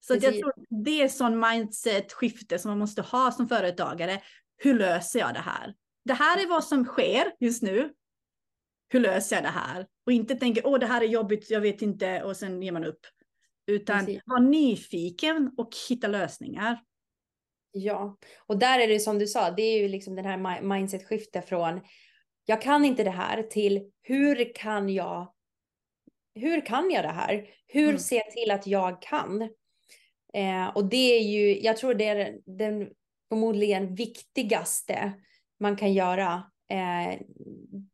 [0.00, 0.52] Så jag tror
[0.84, 4.20] det är sån mindset-skifte som man måste ha som företagare.
[4.62, 5.74] Hur löser jag det här?
[6.04, 7.92] Det här är vad som sker just nu.
[8.88, 9.86] Hur löser jag det här?
[10.06, 12.84] Och inte tänka, åh det här är jobbigt, jag vet inte, och sen ger man
[12.84, 13.00] upp.
[13.66, 14.22] Utan Precis.
[14.26, 16.80] var nyfiken och hitta lösningar.
[17.72, 21.48] Ja, och där är det som du sa, det är ju liksom den här mindset-skiftet
[21.48, 21.80] från
[22.44, 25.34] jag kan inte det här till hur kan jag
[26.34, 27.46] hur kan jag det här?
[27.66, 27.98] Hur mm.
[27.98, 29.42] ser jag till att jag kan?
[30.34, 32.88] Eh, och det är ju, jag tror det är den
[33.30, 35.12] förmodligen viktigaste
[35.60, 37.20] man kan göra eh,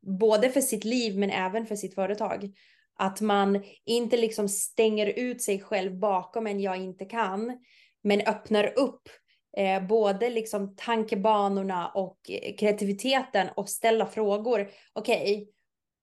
[0.00, 2.54] både för sitt liv men även för sitt företag.
[2.98, 7.58] Att man inte liksom stänger ut sig själv bakom en jag inte kan,
[8.02, 9.08] men öppnar upp
[9.56, 14.70] eh, både liksom tankebanorna och eh, kreativiteten och ställa frågor.
[14.92, 15.46] Okej, okay,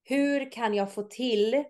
[0.04, 1.64] hur kan jag få till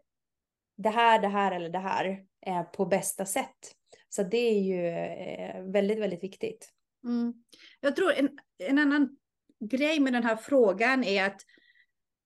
[0.78, 3.76] det här, det här eller det här eh, på bästa sätt?
[4.10, 6.73] Så det är ju eh, väldigt, väldigt viktigt.
[7.04, 7.34] Mm.
[7.80, 9.18] Jag tror en, en annan
[9.60, 11.42] grej med den här frågan är att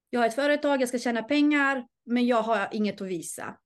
[0.10, 3.58] jag har ett företag, jag ska tjäna pengar, men jag har inget att visa.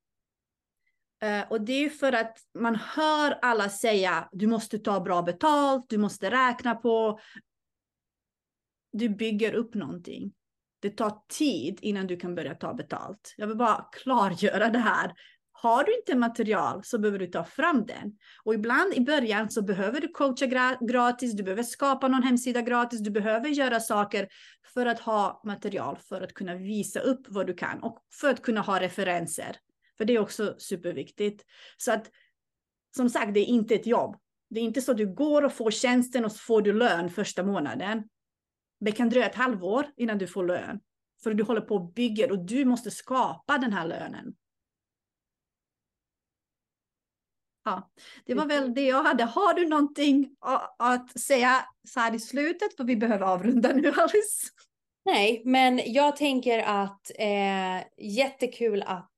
[1.23, 5.85] Uh, och det är för att man hör alla säga, du måste ta bra betalt,
[5.89, 7.19] du måste räkna på.
[8.91, 10.33] Du bygger upp någonting.
[10.79, 13.33] Det tar tid innan du kan börja ta betalt.
[13.37, 15.13] Jag vill bara klargöra det här.
[15.61, 18.17] Har du inte material så behöver du ta fram den.
[18.43, 22.99] Och ibland i början så behöver du coacha gratis, du behöver skapa någon hemsida gratis,
[22.99, 24.27] du behöver göra saker
[24.73, 28.41] för att ha material, för att kunna visa upp vad du kan och för att
[28.41, 29.55] kunna ha referenser.
[29.97, 31.43] För det är också superviktigt.
[31.77, 32.11] Så att
[32.95, 34.15] som sagt, det är inte ett jobb.
[34.49, 37.09] Det är inte så att du går och får tjänsten och så får du lön
[37.09, 38.03] första månaden.
[38.79, 40.79] Det kan dröja ett halvår innan du får lön.
[41.23, 44.35] För du håller på och bygger och du måste skapa den här lönen.
[47.63, 47.91] Ja,
[48.25, 49.23] det var väl det jag hade.
[49.23, 50.35] Har du någonting
[50.79, 52.75] att säga så här i slutet?
[52.77, 54.47] För vi behöver avrunda nu, Alice.
[55.05, 59.11] Nej, men jag tänker att eh, jättekul att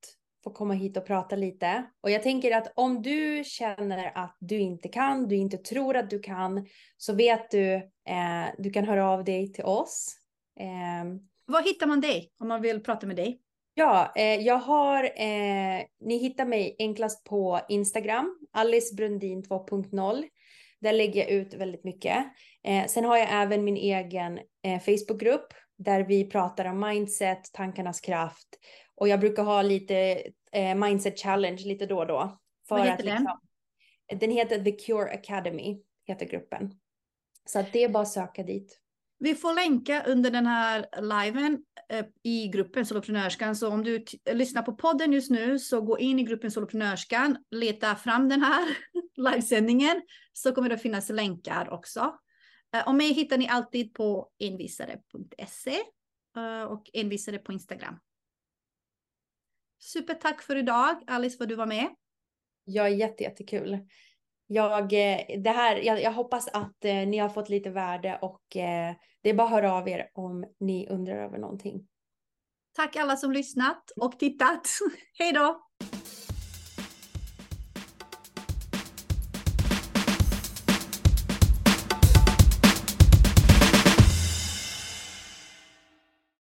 [0.43, 1.83] få komma hit och prata lite.
[2.01, 6.09] Och jag tänker att om du känner att du inte kan, du inte tror att
[6.09, 6.67] du kan,
[6.97, 7.73] så vet du,
[8.09, 10.15] eh, du kan höra av dig till oss.
[10.59, 13.42] Eh, Var hittar man dig om man vill prata med dig?
[13.73, 20.23] Ja, eh, jag har, eh, ni hittar mig enklast på Instagram, Alice Brundin 2.0.
[20.79, 22.17] Där lägger jag ut väldigt mycket.
[22.63, 28.01] Eh, sen har jag även min egen eh, Facebookgrupp där vi pratar om mindset, tankarnas
[28.01, 28.47] kraft.
[28.95, 32.37] Och jag brukar ha lite eh, mindset challenge lite då och då.
[32.67, 33.39] För Vad heter att, liksom,
[34.07, 34.19] den?
[34.19, 36.73] Den heter The Cure Academy, heter gruppen.
[37.45, 38.79] Så att det är bara att söka dit.
[39.23, 43.55] Vi får länka under den här liven eh, i gruppen Soloprenörskan.
[43.55, 47.95] Så om du lyssnar på podden just nu så gå in i gruppen Soloprenörskan, leta
[47.95, 48.77] fram den här
[49.31, 50.01] livesändningen
[50.33, 52.19] så kommer det finnas länkar också.
[52.75, 55.79] Eh, och mig hittar ni alltid på envisare.se
[56.37, 57.99] eh, och envisare på Instagram.
[59.79, 61.95] Supertack för idag Alice för att du var med.
[62.63, 63.79] Ja, jätte, jättekul.
[64.47, 68.55] Jag, eh, det här, jag, jag hoppas att eh, ni har fått lite värde och
[68.57, 71.87] eh, det är bara att höra av er om ni undrar över någonting.
[72.75, 74.67] Tack alla som lyssnat och tittat.
[75.19, 75.59] Hej då!